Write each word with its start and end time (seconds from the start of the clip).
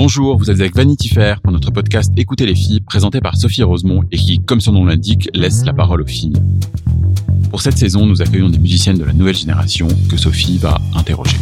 Bonjour, 0.00 0.38
vous 0.38 0.48
êtes 0.48 0.60
avec 0.60 0.76
Vanity 0.76 1.08
Fair 1.08 1.40
pour 1.40 1.50
notre 1.50 1.72
podcast 1.72 2.12
Écoutez 2.16 2.46
les 2.46 2.54
filles, 2.54 2.80
présenté 2.80 3.20
par 3.20 3.36
Sophie 3.36 3.64
Rosemont 3.64 4.04
et 4.12 4.16
qui, 4.16 4.38
comme 4.38 4.60
son 4.60 4.70
nom 4.70 4.84
l'indique, 4.84 5.28
laisse 5.34 5.64
la 5.64 5.72
parole 5.72 6.02
aux 6.02 6.06
filles. 6.06 6.34
Pour 7.50 7.60
cette 7.62 7.76
saison, 7.76 8.06
nous 8.06 8.22
accueillons 8.22 8.48
des 8.48 8.58
musiciennes 8.58 8.96
de 8.96 9.02
la 9.02 9.12
nouvelle 9.12 9.34
génération 9.34 9.88
que 10.08 10.16
Sophie 10.16 10.56
va 10.56 10.80
interroger. 10.94 11.36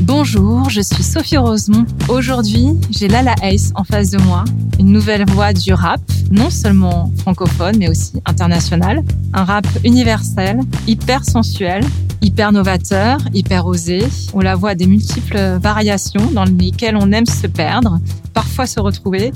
Bonjour, 0.00 0.68
je 0.68 0.82
suis 0.82 1.02
Sophie 1.02 1.38
Rosemont. 1.38 1.86
Aujourd'hui, 2.08 2.66
j'ai 2.90 3.08
Lala 3.08 3.34
Ace 3.42 3.72
en 3.74 3.82
face 3.82 4.10
de 4.10 4.18
moi, 4.18 4.44
une 4.78 4.92
nouvelle 4.92 5.24
voix 5.30 5.54
du 5.54 5.72
rap, 5.72 6.00
non 6.30 6.50
seulement 6.50 7.10
francophone, 7.18 7.76
mais 7.78 7.88
aussi 7.88 8.20
international. 8.26 9.02
Un 9.32 9.44
rap 9.44 9.66
universel, 9.84 10.60
hyper 10.86 11.24
sensuel, 11.24 11.82
hyper 12.20 12.52
novateur, 12.52 13.18
hyper 13.32 13.66
osé. 13.66 14.04
On 14.34 14.40
la 14.40 14.54
voit 14.54 14.70
à 14.70 14.74
des 14.74 14.86
multiples 14.86 15.58
variations 15.62 16.30
dans 16.30 16.44
lesquelles 16.44 16.96
on 16.96 17.10
aime 17.12 17.26
se 17.26 17.46
perdre, 17.46 17.98
parfois 18.34 18.66
se 18.66 18.78
retrouver. 18.78 19.32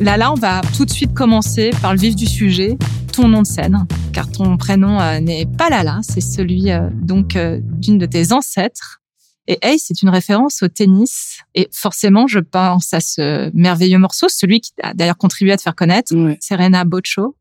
Lala, 0.00 0.32
on 0.32 0.36
va 0.36 0.60
tout 0.76 0.84
de 0.84 0.90
suite 0.90 1.14
commencer 1.14 1.70
par 1.80 1.94
le 1.94 1.98
vif 1.98 2.14
du 2.14 2.26
sujet, 2.26 2.76
ton 3.12 3.28
nom 3.28 3.42
de 3.42 3.46
scène, 3.46 3.86
car 4.12 4.30
ton 4.30 4.56
prénom 4.58 5.00
euh, 5.00 5.20
n'est 5.20 5.46
pas 5.46 5.70
Lala, 5.70 6.00
c'est 6.02 6.20
celui 6.20 6.70
euh, 6.70 6.88
donc 6.92 7.36
euh, 7.36 7.60
d'une 7.62 7.96
de 7.96 8.06
tes 8.06 8.32
ancêtres. 8.32 9.00
Et 9.46 9.58
Ace, 9.62 9.84
c'est 9.86 10.02
une 10.02 10.08
référence 10.08 10.62
au 10.62 10.68
tennis. 10.68 11.38
Et 11.54 11.68
forcément, 11.72 12.26
je 12.26 12.38
pense 12.38 12.94
à 12.94 13.00
ce 13.00 13.50
merveilleux 13.54 13.98
morceau, 13.98 14.28
celui 14.28 14.60
qui 14.60 14.72
a 14.82 14.94
d'ailleurs 14.94 15.18
contribué 15.18 15.52
à 15.52 15.56
te 15.56 15.62
faire 15.62 15.74
connaître, 15.74 16.14
Ouais. 16.14 16.38
Serena 16.40 16.84
Bocho. 16.84 17.36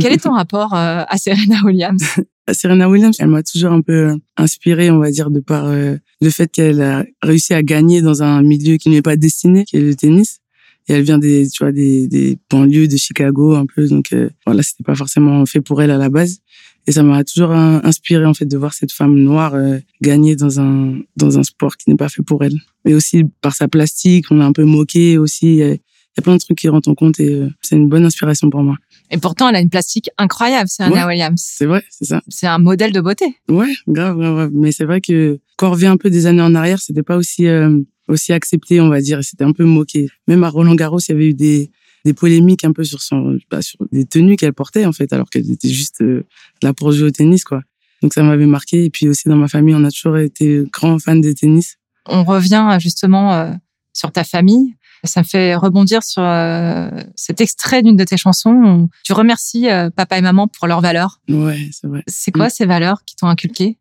Quel 0.00 0.12
est 0.12 0.22
ton 0.22 0.32
rapport 0.34 0.74
euh, 0.74 1.04
à 1.06 1.18
Serena 1.18 1.56
Williams? 1.64 2.02
Serena 2.52 2.88
Williams, 2.90 3.16
elle 3.20 3.28
m'a 3.28 3.42
toujours 3.42 3.72
un 3.72 3.80
peu 3.80 4.10
euh, 4.10 4.16
inspirée, 4.36 4.90
on 4.90 4.98
va 4.98 5.10
dire, 5.10 5.30
de 5.30 5.40
par 5.40 5.66
euh, 5.66 5.96
le 6.20 6.30
fait 6.30 6.50
qu'elle 6.50 6.82
a 6.82 7.04
réussi 7.22 7.54
à 7.54 7.62
gagner 7.62 8.02
dans 8.02 8.22
un 8.22 8.42
milieu 8.42 8.76
qui 8.76 8.90
n'est 8.90 9.02
pas 9.02 9.16
destiné, 9.16 9.64
qui 9.64 9.76
est 9.76 9.80
le 9.80 9.94
tennis. 9.94 10.40
Et 10.88 10.92
elle 10.94 11.02
vient 11.02 11.18
des, 11.18 11.48
tu 11.48 11.62
vois, 11.64 11.72
des, 11.72 12.06
des 12.08 12.38
banlieues 12.50 12.88
de 12.88 12.96
Chicago 12.96 13.54
un 13.54 13.64
peu, 13.66 13.88
donc 13.88 14.12
euh, 14.12 14.28
voilà, 14.46 14.62
c'était 14.62 14.84
pas 14.84 14.94
forcément 14.94 15.44
fait 15.46 15.60
pour 15.62 15.80
elle 15.82 15.90
à 15.90 15.96
la 15.98 16.08
base. 16.10 16.38
Et 16.86 16.92
ça 16.92 17.02
m'a 17.02 17.24
toujours 17.24 17.50
inspiré 17.52 18.26
en 18.26 18.34
fait 18.34 18.44
de 18.44 18.58
voir 18.58 18.74
cette 18.74 18.92
femme 18.92 19.14
noire 19.18 19.54
euh, 19.54 19.78
gagner 20.02 20.36
dans 20.36 20.60
un 20.60 20.98
dans 21.16 21.38
un 21.38 21.42
sport 21.42 21.78
qui 21.78 21.88
n'est 21.88 21.96
pas 21.96 22.10
fait 22.10 22.22
pour 22.22 22.44
elle. 22.44 22.58
Et 22.84 22.94
aussi 22.94 23.24
par 23.40 23.54
sa 23.54 23.68
plastique, 23.68 24.26
on 24.30 24.36
l'a 24.36 24.44
un 24.44 24.52
peu 24.52 24.64
moqué 24.64 25.16
aussi. 25.16 25.46
Il 25.46 25.56
y 25.56 25.62
a- 25.62 25.76
plein 26.22 26.34
de 26.34 26.38
trucs 26.40 26.58
qui 26.58 26.68
rentrent 26.68 26.90
en 26.90 26.94
compte 26.94 27.18
et 27.18 27.34
euh, 27.34 27.48
c'est 27.62 27.74
une 27.76 27.88
bonne 27.88 28.04
inspiration 28.04 28.48
pour 28.50 28.62
moi. 28.62 28.76
Et 29.10 29.16
pourtant, 29.18 29.48
elle 29.48 29.56
a 29.56 29.60
une 29.60 29.70
plastique 29.70 30.10
incroyable, 30.18 30.68
Serena 30.68 31.06
Ouais. 31.06 31.12
Williams. 31.14 31.42
C'est 31.44 31.66
vrai, 31.66 31.82
c'est 31.90 32.04
ça. 32.04 32.22
C'est 32.28 32.46
un 32.46 32.58
modèle 32.58 32.92
de 32.92 33.00
beauté. 33.00 33.34
Ouais, 33.48 33.72
grave, 33.88 34.16
grave, 34.18 34.34
grave. 34.34 34.50
Mais 34.52 34.70
c'est 34.70 34.84
vrai 34.84 35.00
que 35.00 35.40
quand 35.56 35.68
on 35.68 35.72
revient 35.72 35.86
un 35.88 35.96
peu 35.96 36.10
des 36.10 36.26
années 36.26 36.42
en 36.42 36.54
arrière, 36.54 36.80
c'était 36.80 37.02
pas 37.02 37.16
aussi 37.16 37.46
euh, 37.48 37.80
aussi 38.08 38.32
accepté, 38.32 38.80
on 38.80 38.88
va 38.88 39.00
dire. 39.00 39.18
et 39.18 39.22
C'était 39.22 39.44
un 39.44 39.52
peu 39.52 39.64
moqué. 39.64 40.08
Même 40.28 40.44
à 40.44 40.48
Roland 40.48 40.74
Garros, 40.74 41.00
il 41.00 41.12
y 41.12 41.14
avait 41.14 41.26
eu 41.28 41.34
des 41.34 41.70
des 42.04 42.12
polémiques 42.12 42.64
un 42.66 42.72
peu 42.72 42.84
sur 42.84 43.00
son 43.00 43.38
bah, 43.50 43.62
sur 43.62 43.78
des 43.90 44.04
tenues 44.04 44.36
qu'elle 44.36 44.52
portait 44.52 44.84
en 44.84 44.92
fait, 44.92 45.10
alors 45.14 45.30
qu'elle 45.30 45.50
était 45.50 45.70
juste 45.70 46.02
euh, 46.02 46.24
là 46.62 46.74
pour 46.74 46.92
jouer 46.92 47.08
au 47.08 47.10
tennis, 47.10 47.44
quoi. 47.44 47.62
Donc 48.02 48.12
ça 48.12 48.22
m'avait 48.22 48.44
marqué. 48.46 48.84
Et 48.84 48.90
puis 48.90 49.08
aussi 49.08 49.28
dans 49.28 49.36
ma 49.36 49.48
famille, 49.48 49.74
on 49.74 49.84
a 49.84 49.90
toujours 49.90 50.18
été 50.18 50.64
grands 50.70 50.98
fans 50.98 51.16
de 51.16 51.32
tennis. 51.32 51.76
On 52.06 52.22
revient 52.24 52.76
justement 52.78 53.32
euh, 53.32 53.52
sur 53.94 54.12
ta 54.12 54.22
famille. 54.24 54.74
Ça 55.04 55.20
me 55.20 55.24
fait 55.24 55.54
rebondir 55.54 56.02
sur 56.02 56.22
euh, 56.22 56.90
cet 57.14 57.40
extrait 57.40 57.82
d'une 57.82 57.96
de 57.96 58.04
tes 58.04 58.16
chansons. 58.18 58.52
où 58.52 58.88
Tu 59.04 59.12
remercies 59.14 59.70
euh, 59.70 59.88
papa 59.90 60.18
et 60.18 60.22
maman 60.22 60.46
pour 60.48 60.66
leurs 60.66 60.80
valeurs. 60.82 61.20
Ouais, 61.30 61.68
c'est 61.72 61.86
vrai. 61.86 62.02
C'est 62.06 62.32
quoi 62.32 62.46
Mm. 62.46 62.50
ces 62.50 62.66
valeurs 62.66 63.02
qui 63.06 63.16
t'ont 63.16 63.28
inculqué 63.28 63.78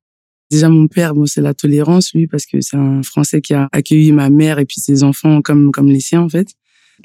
Déjà, 0.53 0.69
mon 0.69 0.87
père, 0.87 1.15
bon, 1.15 1.25
c'est 1.25 1.41
la 1.41 1.55
tolérance, 1.55 2.13
lui, 2.13 2.27
parce 2.27 2.45
que 2.45 2.61
c'est 2.61 2.77
un 2.77 3.01
Français 3.01 3.41
qui 3.41 3.55
a 3.55 3.69
accueilli 3.71 4.11
ma 4.11 4.29
mère 4.29 4.59
et 4.59 4.65
puis 4.65 4.79
ses 4.79 5.01
enfants 5.01 5.41
comme, 5.41 5.71
comme 5.71 5.87
les 5.87 5.99
siens, 5.99 6.21
en 6.21 6.29
fait. 6.29 6.49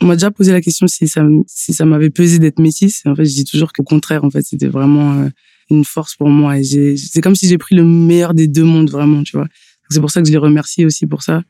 On 0.02 0.04
m'a 0.04 0.16
déjà 0.16 0.30
posé 0.30 0.52
la 0.52 0.60
question 0.60 0.86
si 0.86 1.08
ça, 1.08 1.24
si 1.46 1.72
ça 1.72 1.86
m'avait 1.86 2.10
pesé 2.10 2.38
d'être 2.38 2.58
métisse. 2.58 3.00
En 3.06 3.16
fait, 3.16 3.24
je 3.24 3.32
dis 3.32 3.46
toujours 3.46 3.72
qu'au 3.72 3.84
contraire, 3.84 4.22
en 4.24 4.30
fait, 4.30 4.42
c'était 4.42 4.66
vraiment 4.66 5.14
euh, 5.14 5.28
une 5.70 5.86
force 5.86 6.14
pour 6.14 6.28
moi. 6.28 6.58
Et 6.58 6.62
j'ai, 6.62 6.98
c'est 6.98 7.22
comme 7.22 7.34
si 7.34 7.48
j'ai 7.48 7.56
pris 7.56 7.74
le 7.74 7.84
meilleur 7.84 8.34
des 8.34 8.48
deux 8.48 8.64
mondes, 8.64 8.90
vraiment, 8.90 9.22
tu 9.22 9.38
vois. 9.38 9.48
C'est 9.88 10.00
pour 10.00 10.10
ça 10.10 10.20
que 10.20 10.26
je 10.26 10.32
les 10.32 10.38
remercie 10.38 10.84
aussi 10.84 11.06
pour 11.06 11.22
ça, 11.22 11.42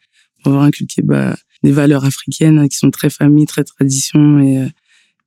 pour 0.45 0.53
avoir 0.53 0.67
inculqué, 0.67 1.03
bah, 1.03 1.37
des 1.65 1.73
valeurs 1.73 2.05
africaines 2.05 2.69
qui 2.69 2.79
sont 2.79 2.93
très 2.93 3.11
famille, 3.11 3.47
très 3.47 3.65
tradition 3.65 4.39
et, 4.39 4.59
euh, 4.59 4.69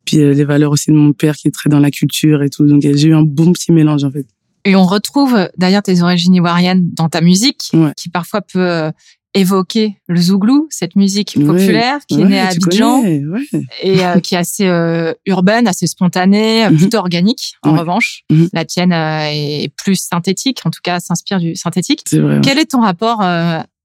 puis 0.05 0.19
euh, 0.21 0.33
les 0.33 0.45
valeurs 0.45 0.71
aussi 0.71 0.89
de 0.89 0.95
mon 0.95 1.11
père 1.11 1.35
qui 1.35 1.49
est 1.49 1.51
très 1.51 1.69
dans 1.69 1.81
la 1.81 1.91
culture 1.91 2.43
et 2.43 2.49
tout. 2.49 2.65
Donc, 2.65 2.81
j'ai 2.81 3.07
eu 3.09 3.13
un 3.13 3.23
bon 3.23 3.51
petit 3.51 3.73
mélange, 3.73 4.05
en 4.05 4.11
fait. 4.11 4.25
Et 4.65 4.75
on 4.75 4.85
retrouve 4.85 5.49
d'ailleurs 5.57 5.83
tes 5.83 6.01
origines 6.01 6.35
ivoiriennes 6.35 6.89
dans 6.93 7.09
ta 7.09 7.21
musique, 7.21 7.69
Ouais. 7.73 7.91
qui 7.97 8.09
parfois 8.09 8.41
peut 8.41 8.59
euh, 8.59 8.91
évoquer 9.33 9.95
le 10.07 10.19
zouglou, 10.19 10.67
cette 10.69 10.95
musique 10.97 11.35
Ouais. 11.37 11.45
populaire 11.45 11.99
qui 12.07 12.15
est 12.15 12.23
Ouais, 12.23 12.29
née 12.29 12.39
à 12.39 12.47
Abidjan 12.49 13.01
connais, 13.01 13.25
ouais. 13.25 13.39
et 13.81 14.05
euh, 14.05 14.19
qui 14.19 14.35
est 14.35 14.37
assez 14.37 14.67
euh, 14.67 15.13
urbaine, 15.25 15.67
assez 15.67 15.87
spontanée, 15.87 16.67
Mhm. 16.69 16.77
plutôt 16.77 16.97
organique. 16.97 17.53
En 17.63 17.77
revanche, 17.77 18.23
Mhm. 18.29 18.49
la 18.51 18.65
tienne 18.65 18.91
euh, 18.91 19.29
est 19.31 19.71
plus 19.77 19.95
synthétique, 19.95 20.59
en 20.65 20.69
tout 20.69 20.81
cas 20.83 20.99
s'inspire 20.99 21.39
du 21.39 21.55
synthétique. 21.55 22.03
Vrai. 22.11 22.41
Quel 22.43 22.59
est 22.59 22.71
ton 22.71 22.81
rapport 22.81 23.21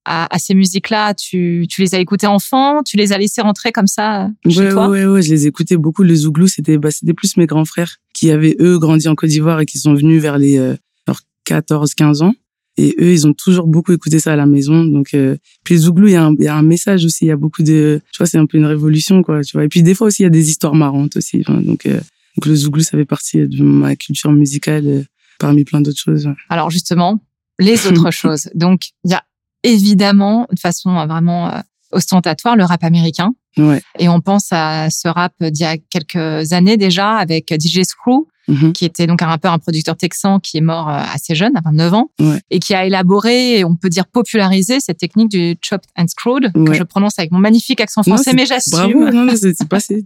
à, 0.07 0.35
à 0.35 0.39
ces 0.39 0.55
musiques-là 0.55 1.15
tu, 1.15 1.67
tu 1.69 1.83
les 1.83 1.95
as 1.95 1.99
écoutées 1.99 2.27
enfant 2.27 2.83
Tu 2.85 2.97
les 2.97 3.13
as 3.13 3.19
laissées 3.19 3.43
rentrer 3.43 3.73
comme 3.73 3.87
ça 3.87 4.27
euh, 4.27 4.51
chez 4.51 4.61
ouais, 4.61 4.71
toi? 4.71 4.89
ouais, 4.89 5.05
ouais, 5.05 5.23
je 5.23 5.31
les 5.31 5.47
écoutais 5.47 5.77
beaucoup. 5.77 6.03
Le 6.03 6.15
Zouglou, 6.15 6.47
c'était, 6.47 6.79
bah, 6.79 6.91
c'était 6.91 7.13
plus 7.13 7.37
mes 7.37 7.47
grands 7.47 7.65
frères 7.65 7.97
qui 8.15 8.31
avaient, 8.31 8.57
eux, 8.61 8.79
grandi 8.79 9.09
en 9.09 9.15
Côte 9.15 9.31
d'Ivoire 9.31 9.61
et 9.61 9.67
qui 9.67 9.79
sont 9.79 9.95
venus 9.95 10.23
vers 10.23 10.39
les, 10.39 10.59
euh, 10.59 10.77
leurs 11.07 11.21
14, 11.45 11.95
15 11.95 12.23
ans. 12.23 12.35
Et 12.79 12.95
eux, 13.01 13.11
ils 13.13 13.27
ont 13.27 13.33
toujours 13.33 13.67
beaucoup 13.67 13.93
écouté 13.93 14.21
ça 14.21 14.35
à 14.35 14.37
la 14.37 14.47
maison. 14.47 14.85
Donc, 14.85 15.15
euh, 15.15 15.37
puis 15.65 15.75
le 15.75 15.81
Zouglou, 15.81 16.09
il 16.09 16.13
y, 16.13 16.17
a 16.17 16.25
un, 16.25 16.35
il 16.39 16.45
y 16.45 16.49
a 16.49 16.55
un 16.55 16.63
message 16.63 17.05
aussi. 17.05 17.25
Il 17.25 17.29
y 17.29 17.31
a 17.31 17.37
beaucoup 17.37 17.63
de, 17.63 18.01
tu 18.13 18.19
vois, 18.19 18.27
c'est 18.27 18.39
un 18.39 18.47
peu 18.47 18.59
une 18.59 18.67
révolution, 18.67 19.23
quoi, 19.23 19.43
tu 19.43 19.57
vois. 19.57 19.65
Et 19.65 19.69
puis, 19.69 19.83
des 19.83 19.95
fois 19.95 20.09
aussi, 20.09 20.23
il 20.23 20.25
y 20.25 20.27
a 20.27 20.31
des 20.31 20.51
histoires 20.51 20.75
marrantes 20.75 21.17
aussi. 21.17 21.41
Enfin, 21.41 21.61
donc, 21.63 21.87
euh, 21.87 21.95
donc, 22.37 22.47
le 22.47 22.55
Zouglou, 22.55 22.83
ça 22.83 22.99
fait 22.99 23.07
partie 23.07 23.47
de 23.49 23.63
ma 23.63 23.97
culture 23.97 24.31
musicale, 24.31 24.87
euh, 24.87 25.03
parmi 25.39 25.65
plein 25.65 25.81
d'autres 25.81 25.99
choses. 25.99 26.29
Alors 26.51 26.71
justement, 26.71 27.23
les 27.59 27.87
autres 27.87 28.11
choses. 28.11 28.51
Donc, 28.55 28.89
il 29.05 29.13
y 29.13 29.15
a 29.15 29.23
évidemment, 29.73 30.47
de 30.53 30.59
façon 30.59 30.97
euh, 30.97 31.07
vraiment 31.07 31.49
euh, 31.49 31.59
ostentatoire, 31.93 32.57
le 32.57 32.65
rap 32.65 32.83
américain. 32.85 33.33
Ouais. 33.59 33.81
Et 33.99 34.09
on 34.09 34.21
pense 34.21 34.49
à 34.53 34.89
ce 34.91 35.09
rap 35.09 35.33
d'il 35.41 35.63
y 35.63 35.65
a 35.65 35.77
quelques 35.79 36.53
années 36.53 36.77
déjà 36.77 37.17
avec 37.17 37.53
DJ 37.59 37.83
Screw, 37.85 38.27
Mhm. 38.49 38.73
qui 38.75 38.85
était 38.85 39.09
donc 39.09 39.23
un 39.23 39.27
rappeur, 39.27 39.53
un 39.53 39.59
producteur 39.59 39.97
texan 39.97 40.39
qui 40.39 40.59
est 40.59 40.61
mort 40.61 40.89
euh, 40.89 41.01
assez 41.13 41.35
jeune, 41.35 41.57
à 41.57 41.61
29 41.65 41.95
ans, 41.95 42.11
Ouais. 42.21 42.41
et 42.51 42.61
qui 42.61 42.75
a 42.77 42.85
élaboré, 42.87 43.59
et 43.59 43.65
on 43.65 43.75
peut 43.75 43.89
dire 43.89 44.07
popularisé, 44.07 44.79
cette 44.79 44.99
technique 44.99 45.31
du 45.31 45.57
chopped 45.61 45.89
and 45.99 46.07
screwed, 46.07 46.53
que 46.53 46.73
je 46.73 46.85
prononce 46.85 47.19
avec 47.19 47.33
mon 47.33 47.41
magnifique 47.41 47.81
accent 47.81 48.05
français, 48.05 48.35
mais 48.35 48.47
j'assume. 48.47 48.93
Bravo, 48.93 49.11
non, 49.11 49.35
c'est 49.35 49.57
passé. 49.69 50.05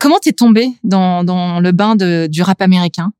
Comment 0.00 0.18
t'es 0.20 0.32
tombé 0.32 0.66
dans, 0.82 1.22
dans 1.22 1.60
le 1.60 1.70
bain 1.70 1.94
de, 1.94 2.26
du 2.28 2.42
rap 2.42 2.60
américain? 2.60 3.12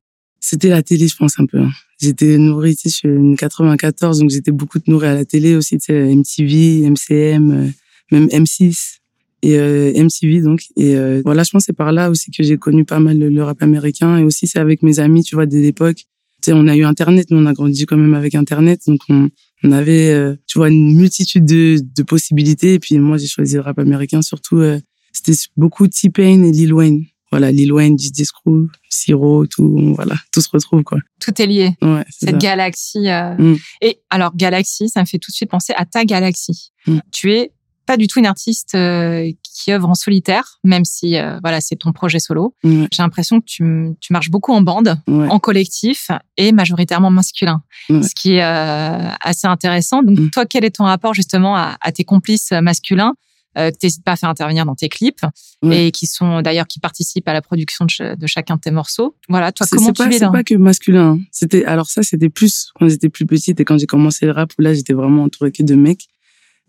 C'était 0.46 0.68
la 0.68 0.82
télé, 0.82 1.08
je 1.08 1.16
pense, 1.16 1.40
un 1.40 1.46
peu. 1.46 1.58
hein. 1.58 1.70
J'étais 1.98 2.36
nourrie, 2.36 2.76
tu 2.76 2.82
sais, 2.82 2.88
je 2.90 2.94
suis 2.96 3.08
une 3.08 3.34
94, 3.34 4.18
donc 4.18 4.28
j'étais 4.28 4.50
beaucoup 4.50 4.78
nourrie 4.86 5.06
à 5.06 5.14
la 5.14 5.24
télé 5.24 5.56
aussi, 5.56 5.78
tu 5.78 5.86
sais, 5.86 6.14
MTV, 6.14 6.90
MCM, 6.90 7.50
euh, 7.50 7.68
même 8.12 8.26
M6 8.26 8.98
et 9.40 9.58
euh, 9.58 9.92
MTV, 9.94 10.42
donc. 10.42 10.64
Et 10.76 10.96
euh, 10.96 11.22
voilà, 11.24 11.44
je 11.44 11.50
pense 11.50 11.64
c'est 11.64 11.72
par 11.72 11.92
là 11.92 12.10
aussi 12.10 12.30
que 12.30 12.42
j'ai 12.42 12.58
connu 12.58 12.84
pas 12.84 13.00
mal 13.00 13.18
le, 13.18 13.42
rap 13.42 13.62
américain. 13.62 14.18
Et 14.18 14.22
aussi, 14.22 14.46
c'est 14.46 14.58
avec 14.58 14.82
mes 14.82 14.98
amis, 14.98 15.24
tu 15.24 15.34
vois, 15.34 15.46
dès 15.46 15.62
l'époque. 15.62 15.96
Tu 16.42 16.50
sais, 16.50 16.52
on 16.52 16.66
a 16.66 16.76
eu 16.76 16.84
Internet, 16.84 17.30
nous, 17.30 17.38
on 17.38 17.46
a 17.46 17.54
grandi 17.54 17.86
quand 17.86 17.96
même 17.96 18.12
avec 18.12 18.34
Internet, 18.34 18.82
donc 18.86 19.00
on, 19.08 19.30
on 19.62 19.72
avait, 19.72 20.10
euh, 20.10 20.34
tu 20.46 20.58
vois, 20.58 20.68
une 20.68 20.94
multitude 20.94 21.46
de, 21.46 21.78
de 21.80 22.02
possibilités. 22.02 22.74
Et 22.74 22.78
puis 22.78 22.98
moi, 22.98 23.16
j'ai 23.16 23.28
choisi 23.28 23.54
le 23.54 23.62
rap 23.62 23.78
américain, 23.78 24.20
surtout, 24.20 24.58
euh, 24.58 24.78
c'était 25.10 25.38
beaucoup 25.56 25.88
T-Pain 25.88 26.42
et 26.42 26.52
Lil 26.52 26.74
Wayne. 26.74 27.04
Voilà, 27.34 27.50
Lil 27.50 27.72
Wayne, 27.72 27.98
DJ 27.98 28.22
Screw, 28.22 28.68
Siro, 28.88 29.44
tout, 29.46 29.92
voilà, 29.96 30.14
tout 30.32 30.40
se 30.40 30.48
retrouve, 30.52 30.84
quoi. 30.84 30.98
Tout 31.20 31.42
est 31.42 31.46
lié. 31.46 31.76
Ouais, 31.82 32.04
cette 32.10 32.30
ça. 32.30 32.36
galaxie. 32.36 33.08
euh. 33.10 33.34
Mm. 33.36 33.56
Et 33.80 33.98
alors, 34.08 34.36
galaxie, 34.36 34.88
ça 34.88 35.00
me 35.00 35.06
fait 35.06 35.18
tout 35.18 35.32
de 35.32 35.34
suite 35.34 35.50
penser 35.50 35.72
à 35.76 35.84
ta 35.84 36.04
galaxie. 36.04 36.70
Mm. 36.86 36.98
Tu 37.10 37.32
es 37.32 37.50
pas 37.86 37.96
du 37.96 38.06
tout 38.06 38.20
une 38.20 38.26
artiste 38.26 38.76
euh, 38.76 39.30
qui 39.42 39.72
œuvre 39.72 39.88
en 39.90 39.94
solitaire, 39.94 40.58
même 40.64 40.84
si 40.84 41.16
euh, 41.18 41.38
voilà 41.42 41.60
c'est 41.60 41.76
ton 41.76 41.92
projet 41.92 42.18
solo. 42.20 42.54
J'ai 42.62 42.88
l'impression 43.00 43.40
que 43.40 43.44
tu, 43.46 43.64
tu 44.00 44.12
marches 44.12 44.30
beaucoup 44.30 44.52
en 44.52 44.62
bande, 44.62 44.96
Ouais. 45.08 45.28
en 45.28 45.38
collectif 45.40 46.10
et 46.38 46.52
majoritairement 46.52 47.10
masculin, 47.10 47.62
ce 47.90 48.14
qui 48.14 48.34
est 48.36 48.42
euh, 48.44 49.08
assez 49.20 49.46
intéressant. 49.48 50.02
Donc 50.02 50.18
Mm. 50.18 50.30
toi, 50.30 50.46
quel 50.46 50.64
est 50.64 50.76
ton 50.76 50.84
rapport 50.84 51.12
justement 51.14 51.56
à, 51.56 51.76
à 51.80 51.90
tes 51.92 52.04
complices 52.04 52.52
masculins? 52.52 53.12
Euh, 53.58 53.70
que 53.70 53.76
t'hésites 53.78 54.04
pas 54.04 54.12
à 54.12 54.16
faire 54.16 54.28
intervenir 54.28 54.64
dans 54.66 54.74
tes 54.74 54.88
clips 54.88 55.20
Ouais. 55.62 55.86
et 55.86 55.90
qui 55.92 56.06
sont 56.06 56.42
d'ailleurs 56.42 56.66
qui 56.66 56.78
participent 56.80 57.26
à 57.28 57.32
la 57.32 57.40
production 57.40 57.84
de, 57.86 57.90
ch- 57.90 58.18
de 58.18 58.26
chacun 58.26 58.56
de 58.56 58.60
tes 58.60 58.70
morceaux. 58.70 59.14
Voilà, 59.28 59.50
toi 59.52 59.66
comment 59.70 59.92
tu 59.92 60.02
pas, 60.02 60.10
c'est 60.12 60.18
pas 60.30 60.44
que 60.44 60.54
masculin. 60.54 61.12
hein. 61.12 61.20
C'était 61.32 61.64
alors 61.64 61.86
ça 61.88 62.02
c'était 62.02 62.28
plus 62.28 62.70
quand 62.78 62.88
j'étais 62.88 63.08
plus 63.08 63.24
petite 63.26 63.60
et 63.60 63.64
quand 63.64 63.78
j'ai 63.78 63.86
commencé 63.86 64.26
le 64.26 64.32
rap 64.32 64.52
où 64.58 64.62
là 64.62 64.74
j'étais 64.74 64.92
vraiment 64.92 65.22
entourée 65.24 65.52
que 65.52 65.62
de 65.62 65.74
mecs. 65.74 66.06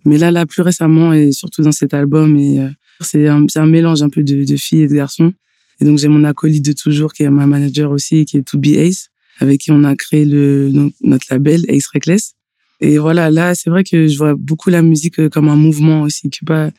Mais 0.05 0.17
là 0.17 0.31
là 0.31 0.45
plus 0.45 0.61
récemment 0.61 1.11
et 1.13 1.31
surtout 1.31 1.61
dans 1.63 1.71
cet 1.71 1.93
album 1.93 2.37
et 2.37 2.59
euh, 2.61 2.69
c'est 3.01 3.27
un, 3.27 3.45
un 3.55 3.65
mélange 3.65 4.01
un 4.03 4.09
peu 4.09 4.23
de, 4.23 4.45
de 4.45 4.55
filles 4.55 4.83
et 4.83 4.87
de 4.87 4.95
garçons. 4.95 5.33
Et 5.81 5.85
donc 5.85 5.97
j'ai 5.97 6.07
mon 6.07 6.23
acolyte 6.23 6.63
de 6.63 6.71
toujours 6.73 7.11
qui 7.11 7.23
est 7.23 7.29
ma 7.29 7.47
manager 7.47 7.91
aussi 7.91 8.23
qui 8.25 8.37
est 8.37 8.43
To 8.43 8.57
Be 8.59 8.67
Ace 8.77 9.09
avec 9.39 9.59
qui 9.59 9.71
on 9.71 9.83
a 9.83 9.93
créé 9.97 10.23
le 10.23 10.69
donc, 10.71 10.93
notre 11.01 11.25
label 11.31 11.65
Ace 11.67 11.87
Reckless. 11.87 12.34
Et 12.81 12.97
voilà 12.97 13.31
là 13.31 13.55
c'est 13.55 13.69
vrai 13.69 13.83
que 13.83 14.07
je 14.07 14.17
vois 14.17 14.35
beaucoup 14.35 14.69
la 14.69 14.81
musique 14.81 15.19
euh, 15.19 15.29
comme 15.29 15.49
un 15.49 15.55
mouvement 15.55 16.01
aussi 16.01 16.29
que 16.29 16.45
pas 16.45 16.71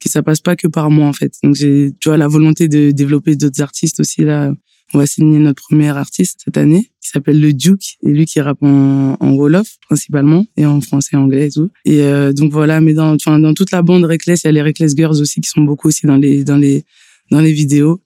que 0.00 0.08
ça 0.08 0.22
passe 0.22 0.40
pas 0.40 0.56
que 0.56 0.68
par 0.68 0.90
moi 0.90 1.06
en 1.06 1.12
fait. 1.12 1.34
Donc 1.42 1.54
j'ai 1.54 1.92
tu 2.00 2.08
vois 2.08 2.18
la 2.18 2.28
volonté 2.28 2.68
de 2.68 2.90
développer 2.90 3.36
d'autres 3.36 3.62
artistes 3.62 4.00
aussi 4.00 4.22
là. 4.24 4.52
On 4.94 4.98
va 4.98 5.06
signer 5.06 5.40
notre 5.40 5.64
premier 5.64 5.88
artiste 5.88 6.42
cette 6.44 6.56
année 6.56 6.92
qui 7.02 7.08
s'appelle 7.08 7.40
le 7.40 7.52
Duke 7.52 7.96
et 8.04 8.08
lui 8.08 8.24
qui 8.24 8.40
rappe 8.40 8.62
en, 8.62 9.16
en 9.18 9.32
wolof 9.32 9.66
principalement 9.88 10.46
et 10.56 10.64
en 10.64 10.80
français 10.80 11.16
anglais 11.16 11.48
et 11.48 11.50
tout. 11.50 11.70
Et 11.84 12.02
euh, 12.02 12.32
donc 12.32 12.52
voilà 12.52 12.80
mais 12.80 12.94
dans 12.94 13.14
enfin 13.14 13.40
dans 13.40 13.52
toute 13.52 13.72
la 13.72 13.82
bande 13.82 14.04
Reckless 14.04 14.44
il 14.44 14.46
y 14.46 14.48
a 14.50 14.52
les 14.52 14.62
Reckless 14.62 14.94
Girls 14.96 15.20
aussi 15.20 15.40
qui 15.40 15.50
sont 15.50 15.62
beaucoup 15.62 15.88
aussi 15.88 16.06
dans 16.06 16.16
les 16.16 16.44
dans 16.44 16.56
les 16.56 16.84
dans 17.32 17.40
les 17.40 17.52
vidéos 17.52 18.00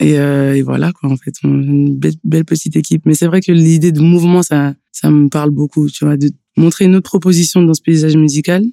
et, 0.00 0.18
euh, 0.18 0.56
et 0.56 0.62
voilà 0.62 0.92
quoi 0.92 1.10
en 1.10 1.16
fait 1.16 1.34
on 1.44 1.48
une 1.48 1.96
belle, 1.96 2.44
petite 2.44 2.76
équipe. 2.76 3.02
Mais 3.06 3.14
c'est 3.14 3.26
vrai 3.26 3.40
que 3.40 3.52
l'idée 3.52 3.92
de 3.92 4.00
mouvement 4.00 4.42
ça 4.42 4.74
ça 4.92 5.10
me 5.10 5.28
parle 5.28 5.50
beaucoup 5.50 5.88
tu 5.88 6.04
vois 6.04 6.16
de 6.16 6.30
montrer 6.56 6.86
une 6.86 6.96
autre 6.96 7.08
proposition 7.08 7.62
dans 7.62 7.74
ce 7.74 7.82
paysage 7.82 8.16
musical 8.16 8.64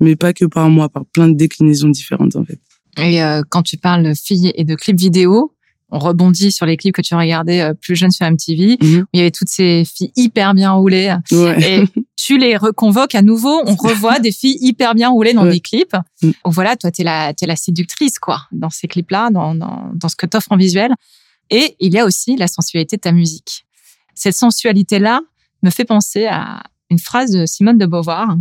mais 0.00 0.16
pas 0.16 0.32
que 0.32 0.44
par 0.44 0.68
moi 0.68 0.88
par 0.88 1.04
plein 1.06 1.28
de 1.28 1.36
déclinaisons 1.36 1.90
différentes 1.90 2.36
en 2.36 2.44
fait. 2.44 2.58
Et 2.98 3.22
euh, 3.22 3.42
quand 3.48 3.62
tu 3.62 3.76
parles 3.76 4.14
filles 4.14 4.52
et 4.54 4.64
de 4.64 4.74
clips 4.74 4.98
vidéo, 4.98 5.54
on 5.94 5.98
rebondit 5.98 6.50
sur 6.50 6.64
les 6.66 6.76
clips 6.76 6.94
que 6.94 7.02
tu 7.02 7.14
regardais 7.14 7.60
euh, 7.60 7.74
plus 7.74 7.94
jeune 7.96 8.10
sur 8.10 8.26
MTV. 8.26 8.78
Mhm. 8.80 9.00
où 9.02 9.06
Il 9.12 9.18
y 9.18 9.20
avait 9.20 9.30
toutes 9.30 9.48
ces 9.50 9.84
filles 9.84 10.10
hyper 10.16 10.54
bien 10.54 10.72
roulées. 10.72 11.14
ouais 11.30 11.62
Et 11.62 11.84
tu 12.16 12.38
les 12.38 12.56
reconvoques 12.56 13.14
à 13.14 13.22
nouveau. 13.22 13.62
On 13.66 13.74
revoit 13.78 14.18
des 14.18 14.32
filles 14.32 14.56
hyper 14.60 14.94
bien 14.94 15.10
roulées 15.10 15.34
dans 15.34 15.44
Ouais. 15.44 15.52
des 15.52 15.60
clips. 15.60 15.94
Mm. 16.22 16.30
Voilà, 16.46 16.76
toi, 16.76 16.90
t'es 16.90 17.04
la, 17.04 17.34
t'es 17.34 17.46
la 17.46 17.56
séductrice, 17.56 18.18
quoi, 18.18 18.42
dans 18.52 18.70
ces 18.70 18.88
clips-là, 18.88 19.30
dans, 19.30 19.54
dans, 19.54 19.90
dans 19.94 20.08
ce 20.08 20.16
que 20.16 20.26
t'offres 20.26 20.50
en 20.52 20.56
visuel. 20.56 20.92
Et 21.50 21.76
il 21.80 21.92
y 21.92 21.98
a 21.98 22.06
aussi 22.06 22.36
la 22.36 22.48
sensualité 22.48 22.96
de 22.96 23.02
ta 23.02 23.12
musique. 23.12 23.66
Cette 24.14 24.34
sensualité-là 24.36 25.20
me 25.62 25.70
fait 25.70 25.84
penser 25.84 26.26
à 26.26 26.62
une 26.90 26.98
phrase 26.98 27.30
de 27.32 27.44
Simone 27.46 27.76
de 27.78 27.86
Beauvoir, 27.86 28.36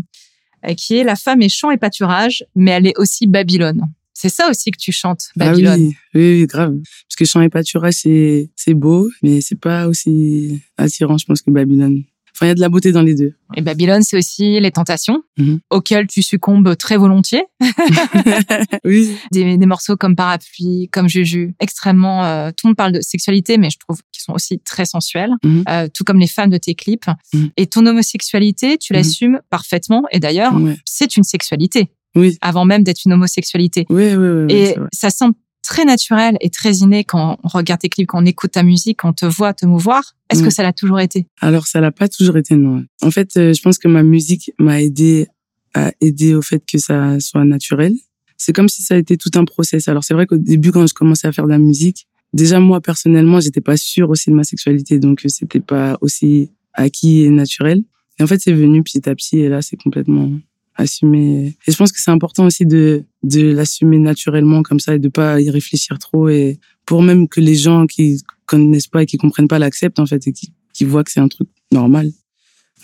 euh, 0.67 0.73
qui 0.73 0.95
est 0.97 1.03
La 1.03 1.15
femme 1.15 1.41
est 1.41 1.49
chant 1.49 1.71
et 1.71 1.77
pâturage, 1.77 2.45
mais 2.55 2.71
elle 2.71 2.87
est 2.87 2.97
aussi 2.97 3.27
Babylone. 3.27 3.83
C'est 4.21 4.29
ça 4.29 4.49
aussi 4.51 4.69
que 4.69 4.77
tu 4.77 4.91
chantes, 4.91 5.29
Babylone. 5.35 5.73
Ah 5.73 5.77
oui, 6.13 6.21
oui, 6.21 6.39
oui, 6.41 6.45
grave. 6.45 6.75
Parce 7.07 7.15
que 7.17 7.25
chant 7.25 7.41
et 7.41 8.51
c'est, 8.55 8.73
beau, 8.75 9.09
mais 9.23 9.41
c'est 9.41 9.59
pas 9.59 9.87
aussi 9.87 10.61
attirant, 10.77 11.17
je 11.17 11.25
pense, 11.25 11.41
que 11.41 11.49
Babylone. 11.49 12.03
Enfin, 12.33 12.45
il 12.45 12.49
y 12.49 12.51
a 12.51 12.55
de 12.55 12.59
la 12.61 12.69
beauté 12.69 12.91
dans 12.91 13.01
les 13.01 13.15
deux. 13.15 13.33
Et 13.55 13.61
Babylone, 13.61 14.03
c'est 14.03 14.17
aussi 14.17 14.59
les 14.59 14.71
tentations 14.71 15.23
Mhm. 15.39 15.59
auxquelles 15.71 16.05
tu 16.07 16.21
succombes 16.21 16.75
très 16.77 16.97
volontiers. 16.97 17.43
oui. 18.85 19.15
Des, 19.31 19.57
des 19.57 19.65
morceaux 19.65 19.97
comme 19.97 20.15
Parapluie, 20.15 20.87
comme 20.91 21.09
Juju, 21.09 21.55
extrêmement. 21.59 22.23
euh, 22.25 22.49
tout 22.51 22.67
le 22.67 22.69
monde 22.69 22.77
parle 22.77 22.91
de 22.93 23.01
sexualité, 23.01 23.57
mais 23.57 23.69
je 23.69 23.77
trouve 23.79 23.99
qu'ils 24.11 24.21
sont 24.23 24.33
aussi 24.33 24.59
très 24.59 24.85
sensuels, 24.85 25.31
Mhm. 25.43 25.63
euh, 25.69 25.87
tout 25.93 26.03
comme 26.03 26.19
les 26.19 26.27
femmes 26.27 26.49
de 26.51 26.57
tes 26.57 26.75
clips. 26.75 27.07
Mhm. 27.33 27.49
Et 27.57 27.65
ton 27.67 27.85
homosexualité, 27.85 28.77
tu 28.77 28.93
l'assumes 28.93 29.39
parfaitement. 29.49 30.03
Et 30.11 30.19
d'ailleurs, 30.19 30.55
Ouais. 30.55 30.77
c'est 30.85 31.17
une 31.17 31.23
sexualité 31.23 31.89
Oui. 32.15 32.37
avant 32.41 32.65
même 32.65 32.83
d'être 32.83 33.05
une 33.05 33.13
homosexualité. 33.13 33.85
Oui, 33.89 34.15
oui, 34.15 34.29
oui. 34.29 34.53
et 34.53 34.75
ça 34.91 35.09
semble 35.09 35.35
très 35.61 35.85
naturel 35.85 36.37
et 36.41 36.49
très 36.49 36.77
inné 36.77 37.03
quand 37.03 37.37
on 37.43 37.47
regarde 37.47 37.81
tes 37.81 37.89
clips, 37.89 38.07
quand 38.07 38.21
on 38.21 38.25
écoute 38.25 38.51
ta 38.51 38.63
musique, 38.63 38.99
quand 38.99 39.09
on 39.09 39.13
te 39.13 39.25
voit 39.25 39.53
te 39.53 39.65
mouvoir. 39.65 40.15
Est-ce 40.29 40.43
que 40.43 40.49
ça 40.49 40.63
l'a 40.63 40.73
toujours 40.73 40.99
été? 40.99 41.27
Alors, 41.39 41.67
ça 41.67 41.79
l'a 41.81 41.91
pas 41.91 42.07
toujours 42.07 42.37
été, 42.37 42.55
non. 42.55 42.83
En 43.01 43.11
fait, 43.11 43.37
euh, 43.37 43.53
je 43.53 43.61
pense 43.61 43.77
que 43.77 43.87
ma 43.87 44.03
musique 44.03 44.51
m'a 44.59 44.81
aidé 44.81 45.27
à 45.73 45.91
aider 46.01 46.35
au 46.35 46.41
fait 46.41 46.63
que 46.65 46.77
ça 46.77 47.19
soit 47.19 47.45
naturel. 47.45 47.93
C'est 48.37 48.53
comme 48.53 48.69
si 48.69 48.81
ça 48.81 48.95
a 48.95 48.97
été 48.97 49.17
tout 49.17 49.31
un 49.35 49.45
process. 49.45 49.87
Alors, 49.87 50.03
c'est 50.03 50.13
vrai 50.13 50.25
qu'au 50.25 50.37
début, 50.37 50.71
quand 50.71 50.87
je 50.87 50.93
commençais 50.93 51.27
à 51.27 51.31
faire 51.31 51.45
de 51.45 51.51
la 51.51 51.59
musique, 51.59 52.07
déjà, 52.33 52.59
moi, 52.59 52.81
personnellement, 52.81 53.39
j'étais 53.39 53.61
pas 53.61 53.77
sûre 53.77 54.09
aussi 54.09 54.29
de 54.29 54.35
ma 54.35 54.43
sexualité. 54.43 54.99
Donc, 54.99 55.25
euh, 55.25 55.29
c'était 55.29 55.59
pas 55.59 55.97
aussi 56.01 56.49
acquis 56.73 57.21
et 57.21 57.29
naturel. 57.29 57.83
Et 58.19 58.23
en 58.23 58.27
fait, 58.27 58.39
c'est 58.41 58.53
venu 58.53 58.83
petit 58.83 59.07
à 59.07 59.15
petit. 59.15 59.39
Et 59.39 59.49
là, 59.49 59.61
c'est 59.61 59.77
complètement 59.77 60.31
assumé. 60.75 61.55
Et 61.67 61.71
je 61.71 61.77
pense 61.77 61.91
que 61.91 62.01
c'est 62.01 62.11
important 62.11 62.45
aussi 62.45 62.65
de, 62.65 63.03
de 63.23 63.51
l'assumer 63.51 63.97
naturellement 63.97 64.63
comme 64.63 64.79
ça 64.79 64.95
et 64.95 64.99
de 64.99 65.09
pas 65.09 65.41
y 65.41 65.49
réfléchir 65.49 65.99
trop 65.99 66.29
et 66.29 66.59
pour 66.85 67.01
même 67.01 67.27
que 67.27 67.39
les 67.39 67.55
gens 67.55 67.87
qui 67.87 68.21
connaissent 68.45 68.87
pas 68.87 69.03
et 69.03 69.05
qui 69.05 69.17
comprennent 69.17 69.47
pas 69.47 69.59
l'acceptent, 69.59 69.99
en 69.99 70.05
fait, 70.05 70.27
et 70.27 70.33
qui, 70.33 70.85
voient 70.85 71.03
que 71.03 71.11
c'est 71.11 71.19
un 71.19 71.27
truc 71.27 71.47
normal. 71.71 72.09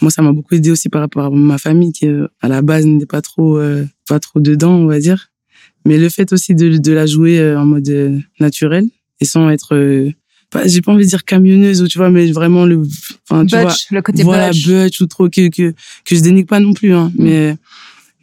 Moi, 0.01 0.11
ça 0.11 0.21
m'a 0.21 0.31
beaucoup 0.31 0.55
aidé 0.55 0.69
aussi 0.69 0.87
par 0.87 1.01
rapport 1.01 1.25
à 1.25 1.29
ma 1.29 1.57
famille 1.57 1.91
qui, 1.91 2.07
euh, 2.07 2.27
à 2.41 2.47
la 2.47 2.61
base, 2.61 2.85
n'est 2.85 3.05
pas 3.05 3.21
trop, 3.21 3.57
euh, 3.57 3.85
pas 4.07 4.19
trop 4.19 4.39
dedans, 4.39 4.75
on 4.75 4.85
va 4.85 4.99
dire. 4.99 5.29
Mais 5.85 5.97
le 5.97 6.09
fait 6.09 6.31
aussi 6.31 6.53
de, 6.53 6.77
de 6.77 6.91
la 6.91 7.05
jouer 7.05 7.39
euh, 7.39 7.59
en 7.59 7.65
mode 7.65 8.23
naturel 8.39 8.85
et 9.19 9.25
sans 9.25 9.49
être, 9.49 9.75
j'ai 10.65 10.81
pas 10.81 10.93
envie 10.93 11.03
de 11.03 11.09
dire 11.09 11.25
camionneuse 11.25 11.81
ou 11.81 11.87
tu 11.87 11.97
vois, 11.97 12.09
mais 12.09 12.31
vraiment 12.31 12.65
le, 12.65 12.81
enfin, 13.29 13.45
tu 13.45 13.55
vois, 13.55 13.65
Butch, 13.65 13.87
le 13.91 14.01
côté 14.01 14.23
voilà, 14.23 14.49
butch. 14.49 14.67
butch 14.67 15.01
ou 15.01 15.05
trop 15.07 15.29
que, 15.29 15.49
que, 15.49 15.71
que 16.05 16.15
je 16.15 16.21
dénigre 16.21 16.47
pas 16.47 16.59
non 16.59 16.73
plus, 16.73 16.93
hein. 16.93 17.11
Mm. 17.15 17.23
Mais, 17.23 17.57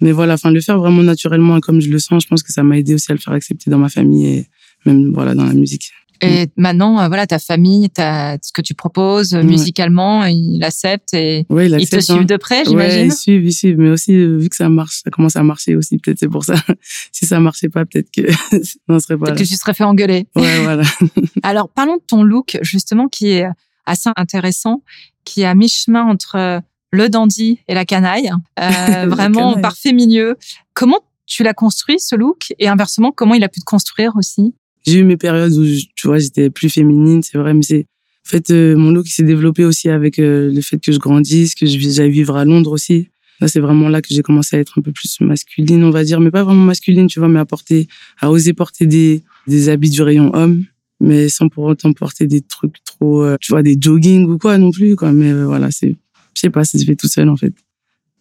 mais 0.00 0.12
voilà, 0.12 0.34
enfin, 0.34 0.50
le 0.50 0.60
faire 0.60 0.78
vraiment 0.78 1.02
naturellement 1.02 1.60
comme 1.60 1.80
je 1.80 1.90
le 1.90 1.98
sens, 1.98 2.22
je 2.24 2.28
pense 2.28 2.42
que 2.42 2.52
ça 2.52 2.62
m'a 2.62 2.78
aidé 2.78 2.94
aussi 2.94 3.10
à 3.10 3.14
le 3.14 3.20
faire 3.20 3.32
accepter 3.32 3.70
dans 3.70 3.78
ma 3.78 3.88
famille 3.88 4.26
et 4.26 4.46
même, 4.86 5.12
voilà, 5.12 5.34
dans 5.34 5.44
la 5.44 5.54
musique. 5.54 5.92
Et 6.22 6.46
maintenant, 6.56 7.00
euh, 7.00 7.08
voilà, 7.08 7.26
ta 7.26 7.38
famille, 7.38 7.90
ta, 7.90 8.36
ce 8.42 8.52
que 8.52 8.62
tu 8.62 8.74
proposes 8.74 9.34
euh, 9.34 9.38
Ouais. 9.38 9.44
musicalement, 9.44 10.24
ils 10.24 10.58
l'acceptent 10.58 11.12
et 11.14 11.44
Ouais, 11.50 11.66
il 11.66 11.72
ils 11.72 11.88
te 11.88 11.96
accepte, 11.96 12.10
hein. 12.10 12.14
suivent 12.14 12.26
de 12.26 12.36
près, 12.36 12.58
Ouais, 12.60 12.64
j'imagine. 12.66 13.06
ils 13.06 13.12
suivent, 13.12 13.44
ils 13.44 13.52
suivent. 13.52 13.78
Mais 13.78 13.90
aussi, 13.90 14.12
euh, 14.14 14.36
vu 14.38 14.48
que 14.48 14.56
ça 14.56 14.68
marche, 14.68 15.00
ça 15.04 15.10
commence 15.10 15.36
à 15.36 15.42
marcher 15.42 15.76
aussi, 15.76 15.98
peut-être 15.98 16.18
c'est 16.18 16.28
pour 16.28 16.44
ça. 16.44 16.54
si 17.12 17.26
ça 17.26 17.40
marchait 17.40 17.68
pas, 17.68 17.84
peut-être 17.84 18.10
que 18.10 18.22
on 18.88 18.98
serait 19.00 19.18
pas 19.18 19.26
Peut-être 19.26 19.38
que 19.38 19.44
tu 19.44 19.54
serais 19.56 19.74
fait 19.74 19.84
engueuler. 19.84 20.26
Ouais, 20.36 20.62
voilà. 20.62 20.84
Alors, 21.42 21.68
parlons 21.68 21.96
de 21.96 22.02
ton 22.06 22.22
look, 22.22 22.58
justement, 22.62 23.08
qui 23.08 23.30
est 23.32 23.46
assez 23.86 24.10
intéressant, 24.16 24.82
qui 25.24 25.42
est 25.42 25.46
à 25.46 25.54
mi-chemin 25.54 26.02
entre 26.04 26.60
le 26.90 27.08
dandy 27.08 27.58
et 27.68 27.74
la 27.74 27.84
canaille. 27.84 28.30
Euh, 28.60 28.70
La 28.70 29.06
vraiment 29.06 29.48
canaille. 29.50 29.62
parfait 29.62 29.92
milieu. 29.92 30.36
Comment 30.74 31.00
tu 31.26 31.42
l'as 31.42 31.54
construit, 31.54 31.98
ce 31.98 32.14
look? 32.14 32.52
Et 32.58 32.68
inversement, 32.68 33.10
comment 33.10 33.34
il 33.34 33.42
a 33.44 33.48
pu 33.48 33.60
te 33.60 33.64
construire 33.64 34.12
aussi? 34.16 34.54
J'ai 34.86 34.98
eu 34.98 35.04
mes 35.04 35.16
périodes 35.16 35.52
où, 35.52 35.64
tu 35.96 36.06
vois, 36.06 36.18
j'étais 36.18 36.50
plus 36.50 36.68
féminine, 36.68 37.22
c'est 37.22 37.38
vrai, 37.38 37.54
mais 37.54 37.62
c'est, 37.62 37.86
en 38.26 38.28
fait, 38.28 38.50
euh, 38.50 38.76
mon 38.76 38.90
look 38.90 39.06
s'est 39.06 39.22
développé 39.22 39.64
aussi 39.64 39.88
avec 39.88 40.18
euh, 40.18 40.52
le 40.52 40.60
fait 40.60 40.78
que 40.78 40.92
je 40.92 40.98
grandisse, 40.98 41.54
que 41.54 41.66
j'aille 41.66 42.10
vivre 42.10 42.36
à 42.36 42.44
Londres 42.44 42.72
aussi. 42.72 43.08
Là, 43.40 43.48
c'est 43.48 43.60
vraiment 43.60 43.88
là 43.88 44.00
que 44.00 44.08
j'ai 44.10 44.22
commencé 44.22 44.56
à 44.56 44.60
être 44.60 44.78
un 44.78 44.82
peu 44.82 44.92
plus 44.92 45.20
masculine, 45.20 45.82
on 45.84 45.90
va 45.90 46.04
dire, 46.04 46.20
mais 46.20 46.30
pas 46.30 46.44
vraiment 46.44 46.64
masculine, 46.64 47.06
tu 47.06 47.18
vois, 47.18 47.28
mais 47.28 47.40
à 47.40 47.44
porter, 47.44 47.88
à 48.20 48.30
oser 48.30 48.52
porter 48.52 48.86
des, 48.86 49.22
des 49.46 49.68
habits 49.68 49.90
du 49.90 50.02
rayon 50.02 50.34
homme, 50.34 50.64
mais 51.00 51.28
sans 51.28 51.48
pour 51.48 51.64
autant 51.64 51.92
porter 51.92 52.26
des 52.26 52.42
trucs 52.42 52.82
trop, 52.84 53.24
euh, 53.24 53.36
tu 53.40 53.52
vois, 53.52 53.62
des 53.62 53.76
jogging 53.78 54.26
ou 54.26 54.38
quoi 54.38 54.56
non 54.58 54.70
plus, 54.70 54.96
quoi. 54.96 55.12
Mais 55.12 55.32
euh, 55.32 55.46
voilà, 55.46 55.70
c'est, 55.70 55.96
je 56.34 56.40
sais 56.40 56.50
pas, 56.50 56.64
ça 56.64 56.78
se 56.78 56.84
fait 56.84 56.96
tout 56.96 57.08
seul, 57.08 57.28
en 57.28 57.36
fait. 57.36 57.52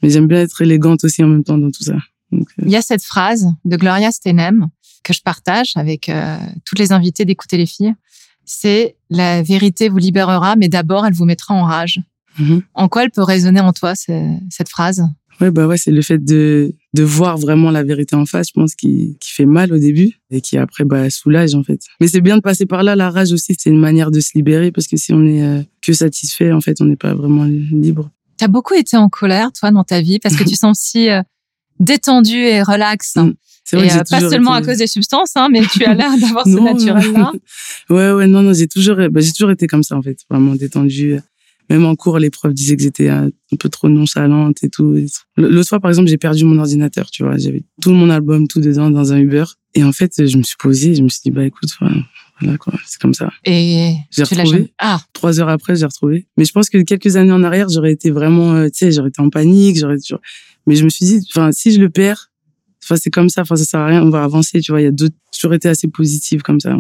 Mais 0.02 0.10
j'aime 0.10 0.28
bien 0.28 0.42
être 0.42 0.62
élégante 0.62 1.04
aussi 1.04 1.24
en 1.24 1.28
même 1.28 1.44
temps 1.44 1.58
dans 1.58 1.72
tout 1.72 1.84
ça. 1.84 1.98
Donc, 2.32 2.48
euh, 2.60 2.64
Il 2.66 2.72
y 2.72 2.76
a 2.76 2.82
cette 2.82 3.04
phrase 3.04 3.48
de 3.64 3.78
Gloria 3.78 4.12
Steinem 4.12 4.68
que 5.04 5.14
je 5.14 5.22
partage 5.22 5.72
avec 5.76 6.10
euh, 6.10 6.38
toutes 6.66 6.80
les 6.80 6.92
invités 6.92 7.26
d'écouter 7.26 7.58
les 7.58 7.66
filles. 7.66 7.94
C'est 8.46 8.96
la 9.10 9.42
vérité 9.42 9.90
vous 9.90 9.98
libérera, 9.98 10.56
mais 10.56 10.68
d'abord 10.70 11.06
elle 11.06 11.14
vous 11.14 11.26
mettra 11.26 11.54
en 11.54 11.64
rage. 11.64 12.00
mhm. 12.40 12.62
En 12.74 12.88
quoi 12.88 13.04
elle 13.04 13.12
peut 13.12 13.24
résonner 13.24 13.60
en 13.62 13.74
toi 13.74 13.96
ce- 13.96 14.36
cette 14.50 14.70
phrase? 14.70 15.04
Ouais, 15.42 15.50
bah 15.50 15.66
ouais, 15.66 15.78
c'est 15.78 15.92
le 15.92 16.02
fait 16.04 16.24
de, 16.24 16.76
de 16.94 17.04
voir 17.04 17.38
vraiment 17.38 17.72
la 17.72 17.84
vérité 17.84 18.16
en 18.16 18.26
face, 18.26 18.48
je 18.50 18.54
pense, 18.54 18.76
qui, 18.76 19.18
qui 19.20 19.32
fait 19.32 19.48
mal 19.48 19.74
au 19.74 19.80
début 19.80 20.20
et 20.30 20.42
qui 20.42 20.58
après, 20.58 20.84
bah, 20.86 21.10
soulage, 21.10 21.56
en 21.56 21.64
fait. 21.64 21.82
Mais 22.00 22.08
c'est 22.08 22.22
bien 22.22 22.36
de 22.38 22.42
passer 22.42 22.68
par 22.68 22.84
là. 22.84 22.96
La 22.96 23.10
rage 23.10 23.32
aussi, 23.32 23.56
c'est 23.58 23.72
une 23.72 23.80
manière 23.80 24.12
de 24.12 24.20
se 24.20 24.30
libérer 24.36 24.72
parce 24.72 24.88
que 24.88 24.96
si 24.96 25.12
on 25.12 25.26
est 25.26 25.42
euh, 25.44 25.64
que 25.82 25.92
satisfait, 25.92 26.52
en 26.52 26.62
fait, 26.62 26.82
on 26.82 26.86
n'est 26.86 26.96
pas 26.96 27.16
vraiment 27.16 27.46
libre. 27.46 28.12
T'as 28.38 28.48
beaucoup 28.48 28.76
été 28.76 28.96
en 28.96 29.10
colère, 29.10 29.52
toi, 29.52 29.72
dans 29.72 29.84
ta 29.84 30.02
vie, 30.02 30.20
parce 30.20 30.36
que 30.36 30.44
tu 30.44 30.56
sens 30.56 30.78
si 30.80 31.10
euh, 31.10 31.24
détendu 31.80 32.38
et 32.38 32.62
relax. 32.62 33.16
Mm. 33.16 33.34
C'est 33.64 33.78
vrai 33.78 33.86
Et 33.86 33.90
que 33.90 33.96
euh, 33.96 34.04
pas 34.10 34.30
seulement 34.30 34.56
été- 34.58 34.64
à 34.66 34.70
cause 34.72 34.78
des 34.78 34.88
substances, 34.88 35.32
hein, 35.36 35.48
mais 35.52 35.62
tu 35.66 35.86
as 35.86 35.94
l'air 35.94 36.12
d'avoir 36.20 36.46
ce 36.46 36.60
naturel-là. 36.60 37.32
Ouais, 37.90 38.12
ouais, 38.12 38.28
non, 38.28 38.42
non, 38.42 38.54
j'ai 38.54 38.68
toujours, 38.68 38.98
bah, 39.10 39.22
j'ai 39.22 39.32
toujours 39.32 39.52
été 39.52 39.68
comme 39.68 39.84
ça, 39.84 39.96
en 39.96 40.02
fait, 40.02 40.18
vraiment 40.30 40.56
détendu. 40.56 41.20
Même 41.70 41.86
en 41.86 41.96
cours, 41.96 42.20
les 42.20 42.30
profs 42.30 42.54
disaient 42.54 42.76
que 42.76 42.84
j'étais 42.84 43.10
euh, 43.10 43.30
un 43.52 43.56
peu 43.58 43.70
trop 43.70 43.88
nonchalante 43.88 44.64
et 44.64 44.70
tout. 44.70 44.96
L'autre 45.38 45.70
fois, 45.70 45.80
par 45.80 45.90
exemple, 45.90 46.10
j'ai 46.10 46.18
perdu 46.18 46.44
mon 46.44 46.60
ordinateur, 46.60 47.10
tu 47.10 47.24
vois. 47.24 47.38
J'avais 47.38 47.64
tout 47.82 47.94
mon 47.94 48.10
album, 48.10 48.48
tout 48.50 48.60
dedans, 48.60 48.92
dans 48.92 49.14
un 49.14 49.18
Uber. 49.18 49.46
Et 49.74 49.84
en 49.84 49.94
fait, 49.94 50.28
je 50.28 50.38
me 50.38 50.44
suis 50.44 50.58
posée, 50.60 50.94
je 50.94 51.02
me 51.02 51.10
suis 51.10 51.22
dit, 51.24 51.32
bah 51.32 51.46
écoute, 51.46 51.70
voilà 51.80 52.58
quoi, 52.58 52.74
c'est 52.86 53.02
comme 53.02 53.14
ça. 53.14 53.32
Et 53.46 53.96
j'ai 54.12 54.24
retrouvé. 54.24 54.74
Ah. 54.78 55.02
Trois 55.14 55.40
heures 55.40 55.50
après, 55.50 55.76
j'ai 55.76 55.86
retrouvé. 55.86 56.28
Mais 56.38 56.46
je 56.46 56.52
pense 56.52 56.70
que 56.70 56.80
quelques 56.80 57.16
années 57.16 57.32
en 57.32 57.44
arrière, 57.44 57.70
j'aurais 57.70 57.94
été 57.94 58.12
vraiment, 58.12 58.54
euh, 58.54 58.66
tu 58.66 58.80
sais, 58.80 58.92
j'aurais 58.92 59.10
été 59.10 59.22
en 59.22 59.30
panique, 59.30 59.78
j'aurais. 59.80 59.96
Mais 60.68 60.76
je 60.76 60.84
me 60.84 60.90
suis 60.90 61.06
dit, 61.06 61.28
enfin, 61.32 61.52
si 61.52 61.72
je 61.72 61.80
le 61.80 61.90
perds, 61.90 62.30
enfin 62.84 62.96
c'est 62.96 63.10
comme 63.10 63.30
ça, 63.30 63.42
enfin 63.42 63.56
ça 63.56 63.64
sert 63.64 63.80
à 63.80 63.88
rien, 63.88 64.04
on 64.04 64.10
va 64.10 64.24
avancer, 64.24 64.60
tu 64.62 64.72
vois. 64.72 64.82
Il 64.82 64.86
y 64.86 64.88
a 64.88 64.92
d'autres. 64.92 65.16
J'aurais 65.40 65.58
été 65.58 65.70
assez 65.70 65.88
positive 65.88 66.42
comme 66.42 66.60
ça. 66.60 66.76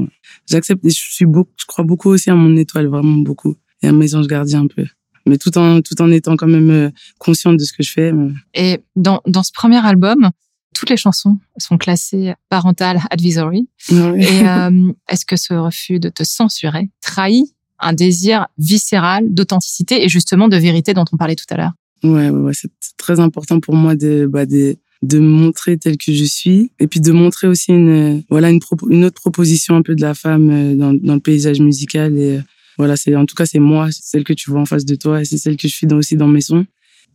J'accepte. 0.49 0.85
Et 0.85 0.89
je 0.89 0.99
suis 0.99 1.25
beaucoup, 1.25 1.51
je 1.57 1.65
crois 1.65 1.83
beaucoup 1.85 2.09
aussi 2.09 2.29
à 2.29 2.35
mon 2.35 2.55
étoile, 2.55 2.87
vraiment 2.87 3.17
beaucoup, 3.17 3.55
et 3.81 3.87
à 3.87 3.91
mes 3.91 4.15
anges 4.15 4.27
gardiens 4.27 4.61
un 4.61 4.67
peu 4.67 4.85
mais 5.25 5.37
tout 5.37 5.57
en 5.57 5.81
tout 5.81 6.01
en 6.01 6.11
étant 6.11 6.35
quand 6.35 6.47
même 6.47 6.69
euh, 6.69 6.89
consciente 7.17 7.57
de 7.57 7.63
ce 7.63 7.73
que 7.73 7.83
je 7.83 7.91
fais. 7.91 8.11
Et 8.53 8.81
dans 8.95 9.21
dans 9.25 9.43
ce 9.43 9.51
premier 9.53 9.83
album, 9.85 10.31
toutes 10.73 10.89
les 10.89 10.97
chansons 10.97 11.37
sont 11.57 11.77
classées 11.77 12.33
parental 12.49 12.99
advisory. 13.09 13.69
Et 13.89 13.93
euh, 14.47 14.91
est-ce 15.09 15.25
que 15.25 15.35
ce 15.35 15.53
refus 15.53 15.99
de 15.99 16.09
te 16.09 16.23
censurer 16.23 16.89
trahit 17.01 17.45
un 17.79 17.93
désir 17.93 18.47
viscéral 18.57 19.33
d'authenticité 19.33 20.03
et 20.03 20.09
justement 20.09 20.47
de 20.47 20.57
vérité 20.57 20.93
dont 20.93 21.05
on 21.11 21.17
parlait 21.17 21.35
tout 21.35 21.45
à 21.49 21.57
l'heure? 21.57 21.73
Ouais, 22.03 22.29
ouais, 22.29 22.53
c'est 22.53 22.71
très 22.97 23.19
important 23.19 23.59
pour 23.59 23.75
moi 23.75 23.95
de, 23.95 24.27
bah, 24.29 24.45
de, 24.45 24.75
de 25.03 25.19
me 25.19 25.27
montrer 25.27 25.77
tel 25.77 25.97
que 25.97 26.13
je 26.13 26.23
suis 26.23 26.71
et 26.79 26.87
puis 26.87 27.01
de 27.01 27.11
montrer 27.11 27.47
aussi 27.47 27.71
une, 27.71 28.23
voilà, 28.29 28.49
une, 28.49 28.61
une 28.89 29.03
autre 29.03 29.19
proposition 29.19 29.75
un 29.75 29.81
peu 29.81 29.95
de 29.95 30.01
la 30.01 30.13
femme 30.13 30.49
euh, 30.49 30.75
dans, 30.75 30.93
dans 30.93 31.15
le 31.15 31.19
paysage 31.19 31.59
musical. 31.59 32.17
Et 32.17 32.37
euh, 32.37 32.41
voilà, 32.77 32.95
c'est 32.95 33.15
en 33.15 33.25
tout 33.25 33.35
cas, 33.35 33.45
c'est 33.45 33.59
moi, 33.59 33.89
celle 33.91 34.23
que 34.23 34.33
tu 34.33 34.49
vois 34.49 34.61
en 34.61 34.65
face 34.65 34.85
de 34.85 34.95
toi 34.95 35.21
et 35.21 35.25
c'est 35.25 35.37
celle 35.37 35.57
que 35.57 35.67
je 35.67 35.73
suis 35.73 35.87
dans, 35.87 35.97
aussi 35.97 36.15
dans 36.15 36.27
mes 36.27 36.41
sons 36.41 36.65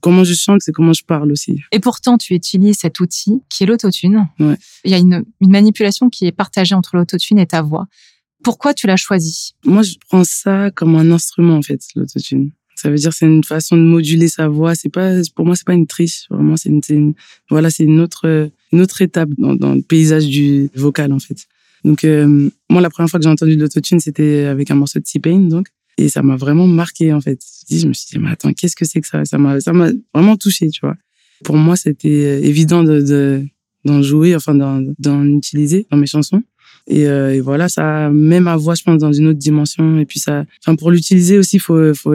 comment 0.01 0.23
je 0.23 0.33
chante, 0.33 0.61
c'est 0.63 0.71
comment 0.71 0.93
je 0.93 1.03
parle 1.03 1.33
aussi. 1.33 1.61
Et 1.73 1.81
pourtant, 1.81 2.19
tu 2.19 2.35
utilises 2.35 2.79
cet 2.79 3.01
outil 3.01 3.43
qui 3.49 3.65
est 3.65 3.67
l'autotune. 3.67 4.29
Ouais. 4.39 4.57
Il 4.85 4.93
y 4.93 4.95
a 4.95 4.99
une, 4.99 5.25
une 5.41 5.51
manipulation 5.51 6.09
qui 6.09 6.27
est 6.27 6.33
partagée 6.33 6.77
entre 6.77 6.97
l'autotune 6.97 7.41
et 7.41 7.47
ta 7.47 7.63
voix. 7.63 7.89
Pourquoi 8.45 8.75
tu 8.75 8.87
l'as 8.87 8.97
choisi 8.97 9.57
Moi, 9.65 9.83
je 9.83 9.95
prends 10.09 10.23
ça 10.23 10.71
comme 10.71 10.95
un 10.95 11.11
instrument, 11.11 11.57
en 11.57 11.63
fait, 11.63 11.81
l'autotune. 11.97 12.53
Ça 12.79 12.91
veut 12.91 12.97
dire 12.97 13.13
c'est 13.13 13.27
une 13.27 13.45
façon 13.45 13.77
de 13.77 13.83
moduler 13.83 14.29
sa 14.29 14.49
voix. 14.49 14.75
C'est 14.75 14.89
pas 14.89 15.13
pour 15.35 15.47
moi 15.47 15.57
c'est 15.57 15.67
pas 15.67 15.75
une 15.75 15.87
triche. 15.87 16.27
Vraiment 16.31 16.57
c'est 16.57 16.71
une, 16.89 17.15
voilà 17.51 17.71
c'est 17.71 17.85
une 17.85 18.01
autre 18.01 18.51
une 18.73 18.81
autre 18.81 19.03
étape 19.03 19.31
dans, 19.39 19.75
le 19.75 19.83
paysage 19.83 20.27
du 20.27 20.71
vocal 20.75 21.13
en 21.13 21.19
fait. 21.19 21.47
Donc 21.85 22.05
euh, 22.05 22.51
moi 22.71 22.81
la 22.81 22.91
première 22.91 23.11
fois 23.11 23.21
que 23.21 23.25
j'ai 23.25 23.31
entendu 23.31 23.57
l'autotune 23.57 24.01
c'était 24.01 24.45
avec 24.45 24.71
un 24.71 24.75
morceau 24.75 24.99
de 24.99 25.05
T-Pain 25.05 25.39
donc 25.41 25.69
et 25.99 26.09
ça 26.09 26.23
m'a 26.23 26.37
vraiment 26.37 26.69
marqué, 26.69 27.13
en 27.13 27.21
fait. 27.21 27.41
Je 27.69 27.87
me 27.89 27.93
suis 27.93 28.07
dit, 28.13 28.19
mais 28.21 28.31
attends, 28.31 28.53
qu'est-ce 28.53 28.77
que 28.77 28.85
c'est 28.85 29.01
que 29.01 29.07
ça? 29.07 29.25
Ça 29.25 29.37
m'a, 29.37 29.61
ça 29.61 29.73
m'a 29.73 29.91
vraiment 30.15 30.37
touché, 30.37 30.71
tu 30.71 30.81
vois. 30.81 30.97
Pour 31.45 31.57
moi, 31.57 31.77
c'était 31.77 32.09
euh, 32.09 32.41
évident 32.41 32.85
de, 32.85 33.03
de, 33.03 33.45
d'en 33.85 34.01
jouer, 34.01 34.37
enfin, 34.37 34.55
d'en, 34.55 35.25
utiliser 35.25 35.87
dans 35.91 35.97
mes 35.97 36.07
chansons. 36.07 36.43
Et, 36.87 37.09
euh, 37.09 37.35
et, 37.35 37.41
voilà, 37.41 37.69
ça 37.69 38.11
met 38.11 38.39
ma 38.39 38.57
voix, 38.57 38.77
je 38.77 38.85
pense, 38.85 38.99
dans 38.99 39.13
une 39.13 39.27
autre 39.27 39.41
dimension. 39.41 39.99
Et 39.99 40.07
puis 40.07 40.21
ça, 40.21 40.45
enfin, 40.63 40.77
pour 40.77 40.93
l'utiliser 40.93 41.37
aussi, 41.37 41.59
faut, 41.59 41.93
faut 41.95 42.15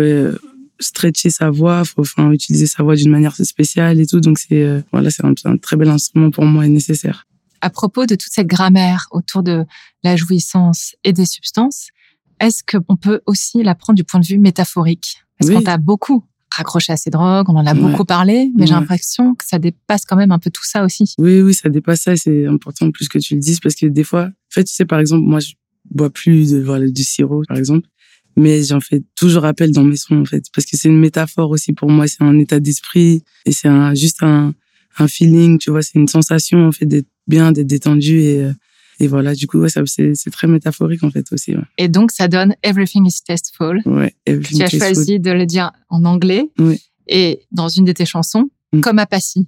stretcher 0.84 1.30
sa 1.30 1.50
voix, 1.50 1.84
faut, 1.86 2.02
enfin, 2.02 2.32
utiliser 2.32 2.66
sa 2.66 2.84
voix 2.84 2.96
d'une 2.96 3.10
manière 3.10 3.36
spéciale 3.36 4.00
et 4.00 4.06
tout. 4.06 4.20
Donc 4.20 4.40
c'est, 4.40 4.64
euh, 4.64 4.82
voilà, 4.92 5.10
c'est 5.10 5.26
un, 5.26 5.34
un, 5.46 5.58
très 5.58 5.76
bel 5.76 5.90
instrument 5.90 6.32
pour 6.32 6.46
moi 6.46 6.66
et 6.66 6.70
nécessaire. 6.70 7.26
À 7.62 7.70
propos 7.70 8.06
de 8.06 8.16
toute 8.16 8.32
cette 8.32 8.48
grammaire 8.48 9.08
autour 9.12 9.42
de 9.42 9.66
la 10.04 10.16
jouissance 10.16 10.96
et 11.04 11.14
des 11.14 11.26
substances, 11.26 11.88
est-ce 12.40 12.64
qu'on 12.64 12.98
peut 12.98 13.22
aussi 13.26 13.64
la 13.64 13.76
prendre 13.76 13.96
du 13.96 14.04
point 14.04 14.20
de 14.20 14.26
vue 14.26 14.38
métaphorique? 14.38 15.24
Parce 15.40 15.52
qu'on 15.52 15.62
t'a 15.62 15.78
beaucoup 15.78 16.24
raccroché 16.54 16.94
à 16.94 16.98
ces 16.98 17.10
drogues, 17.10 17.50
on 17.50 17.56
en 17.56 17.66
a 17.66 17.74
beaucoup 17.74 18.06
parlé, 18.06 18.52
mais 18.56 18.68
j'ai 18.68 18.74
l'impression 18.74 19.34
que 19.34 19.44
ça 19.46 19.60
dépasse 19.60 20.06
quand 20.06 20.16
même 20.16 20.32
un 20.32 20.40
peu 20.40 20.52
tout 20.52 20.64
ça 20.64 20.86
aussi. 20.86 21.16
Oui, 21.18 21.42
oui, 21.42 21.54
ça 21.54 21.70
dépasse 21.70 22.02
ça. 22.02 22.16
C'est 22.16 22.46
important 22.46 22.92
plus 22.92 23.10
que 23.10 23.18
tu 23.18 23.34
le 23.34 23.40
dises 23.40 23.60
parce 23.60 23.76
que 23.76 23.88
des 23.88 24.04
fois, 24.04 24.26
en 24.26 24.52
fait, 24.52 24.66
tu 24.66 24.74
sais, 24.74 24.86
par 24.86 25.00
exemple, 25.00 25.24
moi, 25.24 25.40
je 25.40 25.54
bois 25.90 26.10
plus 26.10 26.52
de 26.52 26.62
voilà, 26.62 26.88
du 26.88 27.04
sirop, 27.04 27.44
par 27.48 27.58
exemple, 27.58 27.88
mais 28.36 28.64
j'en 28.64 28.80
fais 28.80 29.04
toujours 29.16 29.46
appel 29.46 29.72
dans 29.72 29.84
mes 29.84 29.96
sons, 29.96 30.22
en 30.22 30.26
fait, 30.26 30.46
parce 30.54 30.66
que 30.66 30.78
c'est 30.78 30.90
une 30.90 31.00
métaphore 31.00 31.50
aussi 31.50 31.74
pour 31.74 31.90
moi. 31.90 32.08
C'est 32.08 32.24
un 32.24 32.38
état 32.40 32.60
d'esprit 32.60 33.24
et 33.46 33.52
c'est 33.52 33.68
un, 33.68 33.94
juste 33.94 34.24
un, 34.24 34.54
un 34.98 35.08
feeling, 35.08 35.58
tu 35.58 35.72
vois, 35.72 35.82
c'est 35.82 36.00
une 36.00 36.08
sensation 36.08 36.68
en 36.68 36.72
fait 36.72 36.86
d'être 36.86 37.08
bien, 37.28 37.52
d'être 37.52 37.68
détendu 37.68 38.20
et 38.20 38.44
euh, 38.44 38.54
et 39.00 39.08
voilà, 39.08 39.34
du 39.34 39.48
coup, 39.48 39.60
ouais, 39.60 39.70
c'est 39.70 40.30
très 40.32 40.48
métaphorique 40.48 41.04
en 41.04 41.10
fait 41.10 41.26
aussi. 41.32 41.56
Ouais. 41.56 41.64
Et 41.78 41.88
donc, 41.88 42.12
ça 42.12 42.28
donne 42.28 42.56
Everything 42.64 43.06
is 43.06 43.22
Tasteful. 43.26 43.82
Ouais, 43.86 44.14
everything 44.26 44.60
Tu 44.60 44.64
as 44.64 44.70
choisi 44.70 45.20
de 45.20 45.32
le 45.32 45.46
dire 45.46 45.72
en 45.90 46.06
anglais. 46.06 46.50
Oui. 46.60 46.80
Et 47.08 47.42
dans 47.52 47.68
une 47.68 47.86
de 47.86 47.92
tes 47.92 48.06
chansons, 48.06 48.50
mm. 48.72 48.82
comme 48.82 49.00
à 49.00 49.06
Passy. 49.06 49.48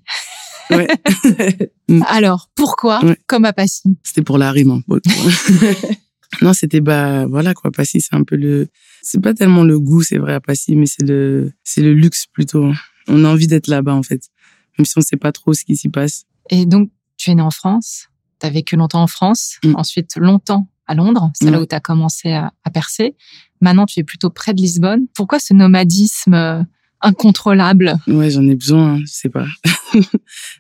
Ouais. 0.70 0.88
Mm. 1.88 2.02
Alors, 2.08 2.50
pourquoi 2.56 3.00
comme 3.28 3.46
à 3.46 3.54
Passy? 3.54 3.84
C'était 4.02 4.24
pour 4.24 4.40
la 4.40 4.52
rime. 4.52 4.72
Hein, 4.72 5.00
non, 6.42 6.54
c'était 6.54 6.82
bah 6.82 7.26
voilà 7.26 7.54
quoi. 7.54 7.72
Passy, 7.72 8.02
c'est 8.02 8.16
un 8.16 8.24
peu 8.24 8.36
le. 8.36 8.68
C'est 9.02 9.22
pas 9.22 9.34
tellement 9.34 9.64
le 9.64 9.80
goût, 9.80 10.04
c'est 10.04 10.18
vrai 10.18 10.34
à 10.34 10.40
Passy, 10.40 10.76
mais 10.76 10.86
c'est 10.86 11.04
le 11.04 11.52
c'est 11.64 11.82
le 11.82 11.94
luxe 11.94 12.26
plutôt. 12.28 12.72
On 13.08 13.24
a 13.24 13.30
envie 13.30 13.48
d'être 13.48 13.68
là-bas 13.68 13.94
en 13.94 14.04
fait, 14.04 14.30
même 14.78 14.86
si 14.86 14.98
on 14.98 15.02
sait 15.02 15.18
pas 15.18 15.32
trop 15.32 15.54
ce 15.54 15.64
qui 15.64 15.76
s'y 15.76 15.90
passe. 15.90 16.26
Et 16.50 16.66
donc, 16.66 16.90
tu 17.18 17.32
es 17.32 17.36
né 17.36 17.42
en 17.42 17.52
France 17.52 18.10
tu 18.40 18.48
as 18.48 18.50
vécu 18.50 18.76
longtemps 18.76 19.02
en 19.02 19.08
France, 19.08 19.58
mm. 19.64 19.76
ensuite 19.76 20.16
longtemps 20.18 20.68
à 20.88 20.94
Londres, 20.94 21.32
c'est 21.34 21.50
là 21.50 21.60
où 21.60 21.66
tu 21.66 21.74
as 21.74 21.80
commencé 21.80 22.32
à, 22.32 22.52
percer. 22.72 23.16
Maintenant, 23.60 23.88
tu 23.88 24.00
es 24.00 24.04
plutôt 24.04 24.30
près 24.30 24.54
de 24.54 24.62
Lisbonne. 24.62 25.08
Pourquoi 25.16 25.40
ce 25.40 25.56
nomadisme 25.56 26.36
euh, 26.36 26.62
incontrôlable? 27.02 27.96
Ouais, 28.06 28.30
j'en 28.30 28.48
ai 28.48 28.56
besoin, 28.56 28.94
hein, 28.94 29.00
je 29.02 29.12
sais 29.12 29.30
pas. 29.30 29.48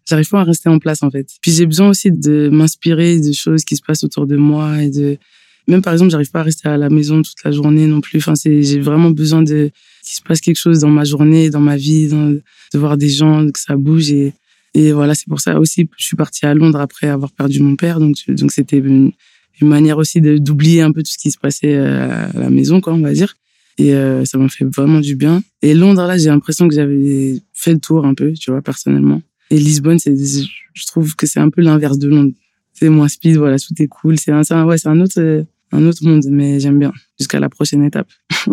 J'arrive 0.09 0.27
pas 0.29 0.39
à 0.39 0.43
rester 0.43 0.69
en 0.69 0.79
place 0.79 1.03
en 1.03 1.11
fait. 1.11 1.27
Puis 1.41 1.51
j'ai 1.51 1.67
besoin 1.67 1.89
aussi 1.89 2.11
de 2.11 2.49
m'inspirer 2.51 3.19
de 3.19 3.33
choses 3.33 3.65
qui 3.65 3.75
se 3.75 3.83
passent 3.83 4.03
autour 4.03 4.25
de 4.25 4.35
moi 4.35 4.81
et 4.81 4.89
de 4.89 5.19
même 5.67 5.81
par 5.81 5.93
exemple, 5.93 6.11
j'arrive 6.11 6.31
pas 6.31 6.41
à 6.41 6.43
rester 6.43 6.69
à 6.69 6.77
la 6.77 6.89
maison 6.89 7.21
toute 7.21 7.43
la 7.43 7.51
journée 7.51 7.87
non 7.87 8.01
plus. 8.01 8.17
Enfin, 8.19 8.35
c'est 8.35 8.61
j'ai 8.61 8.79
vraiment 8.79 9.11
besoin 9.11 9.41
de 9.41 9.71
qu'il 10.03 10.15
se 10.15 10.21
passe 10.21 10.39
quelque 10.39 10.59
chose 10.59 10.79
dans 10.79 10.89
ma 10.89 11.03
journée, 11.03 11.49
dans 11.49 11.59
ma 11.59 11.77
vie, 11.77 12.07
de 12.07 12.43
voir 12.75 12.97
des 12.97 13.09
gens, 13.09 13.47
que 13.49 13.59
ça 13.59 13.75
bouge 13.75 14.11
et 14.11 14.33
et 14.75 14.91
voilà, 14.91 15.15
c'est 15.15 15.27
pour 15.27 15.39
ça 15.39 15.57
aussi 15.57 15.87
je 15.97 16.05
suis 16.05 16.17
partie 16.17 16.45
à 16.45 16.53
Londres 16.53 16.79
après 16.79 17.07
avoir 17.07 17.31
perdu 17.31 17.61
mon 17.61 17.77
père. 17.77 17.99
Donc, 17.99 18.17
donc 18.27 18.51
c'était 18.51 18.77
une, 18.77 19.13
manière 19.61 19.97
aussi 19.97 20.19
d'oublier 20.19 20.81
un 20.81 20.91
peu 20.91 21.01
tout 21.01 21.11
ce 21.11 21.17
qui 21.17 21.31
se 21.31 21.37
passait 21.37 21.75
euh, 21.75 22.27
à 22.27 22.39
la 22.39 22.49
maison, 22.49 22.81
quoi, 22.81 22.93
on 22.93 22.99
va 22.99 23.13
dire. 23.13 23.35
Et 23.77 23.93
euh, 23.93 24.25
ça 24.25 24.37
m'a 24.37 24.49
fait 24.49 24.65
vraiment 24.65 24.99
du 24.99 25.15
bien. 25.15 25.41
Et 25.61 25.73
Londres, 25.73 26.05
là, 26.05 26.17
j'ai 26.17 26.27
l'impression 26.27 26.67
que 26.67 26.75
j'avais 26.75 27.41
fait 27.53 27.71
le 27.71 27.79
tour 27.79 28.05
un 28.05 28.13
peu, 28.13 28.33
tu 28.33 28.51
vois, 28.51 28.61
personnellement. 28.61 29.21
Et 29.49 29.57
Lisbonne, 29.57 29.97
c'est, 29.97 30.13
je 30.13 30.85
trouve 30.87 31.15
que 31.15 31.25
c'est 31.25 31.39
un 31.39 31.49
peu 31.49 31.61
l'inverse 31.61 31.97
de 31.97 32.09
Londres. 32.09 32.33
C'est 32.73 32.89
moins 32.89 33.07
speed, 33.07 33.37
voilà, 33.37 33.57
tout 33.57 33.73
est 33.79 33.87
cool. 33.87 34.19
C'est 34.19 34.31
un, 34.31 34.65
ouais, 34.65 34.77
c'est 34.77 34.89
un 34.89 34.99
autre, 34.99 35.45
un 35.75 35.85
autre 35.85 36.03
monde, 36.03 36.23
mais 36.29 36.59
j'aime 36.59 36.79
bien. 36.79 36.93
Jusqu'à 37.19 37.39
la 37.39 37.49
prochaine 37.49 37.83
étape. 37.83 38.09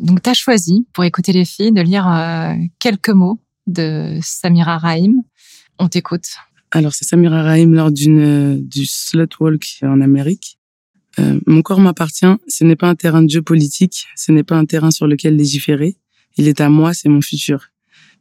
Donc, 0.00 0.22
tu 0.22 0.30
as 0.30 0.34
choisi, 0.34 0.86
pour 0.92 1.04
écouter 1.04 1.32
les 1.32 1.44
filles, 1.44 1.72
de 1.72 1.80
lire 1.80 2.08
euh, 2.08 2.54
quelques 2.78 3.10
mots 3.10 3.40
de 3.66 4.18
Samira 4.22 4.78
Rahim. 4.78 5.22
On 5.78 5.88
t'écoute. 5.88 6.28
Alors, 6.70 6.94
c'est 6.94 7.04
Samira 7.04 7.42
Rahim 7.42 7.74
lors 7.74 7.90
d'une 7.90 8.20
euh, 8.20 8.58
du 8.60 8.86
Slut 8.86 9.28
Walk 9.40 9.78
en 9.82 10.00
Amérique. 10.00 10.58
Euh, 11.18 11.40
mon 11.46 11.62
corps 11.62 11.80
m'appartient. 11.80 12.26
Ce 12.46 12.64
n'est 12.64 12.76
pas 12.76 12.88
un 12.88 12.94
terrain 12.94 13.22
de 13.22 13.30
jeu 13.30 13.42
politique. 13.42 14.06
Ce 14.16 14.30
n'est 14.30 14.44
pas 14.44 14.56
un 14.56 14.64
terrain 14.64 14.90
sur 14.90 15.06
lequel 15.06 15.36
légiférer. 15.36 15.96
Il 16.36 16.46
est 16.46 16.60
à 16.60 16.68
moi. 16.68 16.94
C'est 16.94 17.08
mon 17.08 17.20
futur. 17.20 17.68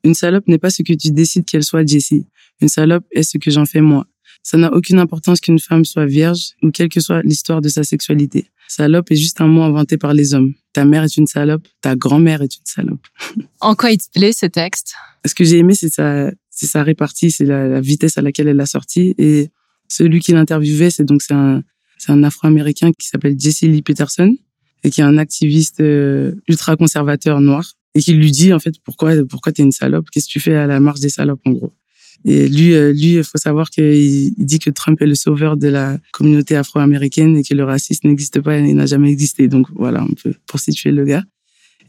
Une 0.04 0.14
salope 0.14 0.48
n'est 0.48 0.58
pas 0.58 0.70
ce 0.70 0.82
que 0.82 0.94
tu 0.94 1.12
décides 1.12 1.46
qu'elle 1.46 1.64
soit, 1.64 1.86
Jessie. 1.86 2.26
Une 2.62 2.70
salope 2.70 3.06
est 3.12 3.24
ce 3.24 3.38
que 3.38 3.52
j'en 3.52 3.66
fais 3.66 3.82
moi. 3.82 4.08
Ça 4.48 4.56
n'a 4.56 4.72
aucune 4.72 4.98
importance 4.98 5.42
qu'une 5.42 5.60
femme 5.60 5.84
soit 5.84 6.06
vierge 6.06 6.51
ou 6.63 6.72
quelle 6.72 6.88
que 6.88 7.01
soit 7.01 7.22
l'histoire 7.22 7.60
de 7.60 7.68
sa 7.68 7.84
sexualité. 7.84 8.50
Salope 8.70 9.12
est 9.12 9.18
juste 9.18 9.42
un 9.42 9.48
mot 9.48 9.62
inventé 9.62 9.98
par 9.98 10.13
les 10.13 10.34
hommes. 10.34 10.54
Ta 10.72 10.86
mère 10.86 11.04
est 11.04 11.18
une 11.18 11.27
salope, 11.27 11.68
ta 11.82 11.98
grand-mère 11.98 12.42
est 12.42 12.56
une 12.56 12.63
salope. 12.63 13.06
En 13.60 13.75
quoi 13.75 13.92
il 13.92 13.98
te 13.98 14.10
plaît 14.10 14.32
ce 14.32 14.46
texte? 14.46 14.94
Ce 15.25 15.36
que 15.36 15.44
j'ai 15.44 15.58
aimé, 15.58 15.75
c'est 15.75 15.89
sa, 15.89 16.32
c'est 16.50 16.66
sa 16.66 16.84
répartie, 16.84 17.30
c'est 17.30 17.44
la, 17.44 17.82
vitesse 17.82 18.18
à 18.18 18.22
laquelle 18.22 18.48
elle 18.48 18.56
l'a 18.56 18.66
sorti. 18.66 19.16
Et 19.18 19.50
celui 19.89 20.22
qui 20.22 20.32
l'interviewait, 20.32 20.92
c'est 20.92 21.04
donc 21.04 21.24
c'est 21.24 21.34
un, 21.34 21.62
c'est 21.98 22.13
un 22.13 22.24
Afro-américain 22.24 22.94
qui 22.98 23.06
s'appelle 23.06 23.38
Jesse 23.38 23.63
Lee 23.63 23.82
Peterson 23.82 24.34
et 24.86 24.92
qui 24.92 25.01
est 25.01 25.04
un 25.04 25.18
activiste 25.18 25.82
euh, 25.82 26.36
ultra 26.48 26.77
conservateur 26.77 27.42
noir 27.42 27.74
et 27.96 28.00
qui 28.00 28.13
lui 28.13 28.32
dit 28.32 28.54
en 28.54 28.60
fait 28.60 28.75
pourquoi 28.86 29.12
pourquoi 29.30 29.51
t'es 29.51 29.63
une 29.63 29.74
salope, 29.74 30.10
qu'est-ce 30.10 30.27
que 30.27 30.32
tu 30.32 30.39
fais 30.39 30.56
à 30.56 30.68
la 30.68 30.80
marche 30.80 31.01
des 31.01 31.10
salopes 31.10 31.42
en 31.46 31.51
gros? 31.51 31.74
Et 32.26 32.48
lui, 32.48 32.74
euh, 32.74 32.92
lui, 32.92 33.16
il 33.16 33.24
faut 33.24 33.38
savoir 33.38 33.70
qu'il 33.70 33.84
il 33.86 34.46
dit 34.46 34.60
que 34.60 34.70
Trump 34.70 35.02
est 35.02 35.06
le 35.06 35.16
sauveur 35.16 35.56
de 35.56 35.68
la 35.68 35.98
communauté 36.12 36.56
afro-américaine 36.56 37.38
et 37.38 37.44
que 37.44 37.54
le 37.54 37.64
racisme 37.64 38.08
n'existe 38.08 38.42
pas 38.42 38.58
et 38.58 38.74
n'a 38.74 38.86
jamais 38.86 39.12
existé. 39.12 39.48
Donc 39.48 39.68
voilà, 39.76 40.02
un 40.02 40.10
peu 40.22 40.34
pour 40.48 40.60
situer 40.60 40.92
le 40.92 41.06
gars. 41.06 41.24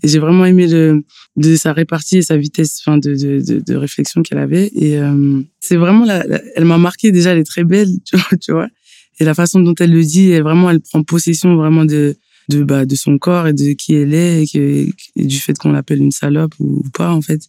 Et 0.02 0.08
j'ai 0.08 0.18
vraiment 0.18 0.44
aimé 0.44 0.66
le, 0.66 1.02
de 1.36 1.56
sa 1.56 1.72
répartie 1.72 2.18
et 2.18 2.22
sa 2.22 2.36
vitesse 2.36 2.80
enfin, 2.80 2.98
de, 2.98 3.14
de, 3.14 3.60
de, 3.60 3.74
réflexion 3.74 4.22
qu'elle 4.22 4.38
avait. 4.38 4.70
Et 4.74 4.98
euh, 4.98 5.40
c'est 5.60 5.76
vraiment, 5.76 6.04
la, 6.04 6.24
elle 6.54 6.64
m'a 6.64 6.78
marqué 6.78 7.10
déjà, 7.10 7.32
elle 7.32 7.38
est 7.38 7.44
très 7.44 7.64
belle, 7.64 7.88
tu 8.40 8.52
vois, 8.52 8.68
Et 9.18 9.24
la 9.24 9.34
façon 9.34 9.60
dont 9.60 9.74
elle 9.80 9.92
le 9.92 10.04
dit, 10.04 10.30
elle, 10.30 10.42
vraiment, 10.42 10.70
elle 10.70 10.80
prend 10.80 11.02
possession 11.02 11.56
vraiment 11.56 11.84
de, 11.84 12.16
de, 12.48 12.62
bah, 12.62 12.86
de 12.86 12.94
son 12.94 13.18
corps 13.18 13.48
et 13.48 13.52
de 13.52 13.72
qui 13.72 13.94
elle 13.94 14.14
est 14.14 14.44
et, 14.44 14.46
que, 14.46 14.88
et 15.16 15.24
du 15.24 15.38
fait 15.38 15.58
qu'on 15.58 15.72
l'appelle 15.72 15.98
une 15.98 16.12
salope 16.12 16.54
ou, 16.60 16.84
pas, 16.94 17.12
en 17.12 17.22
fait. 17.22 17.42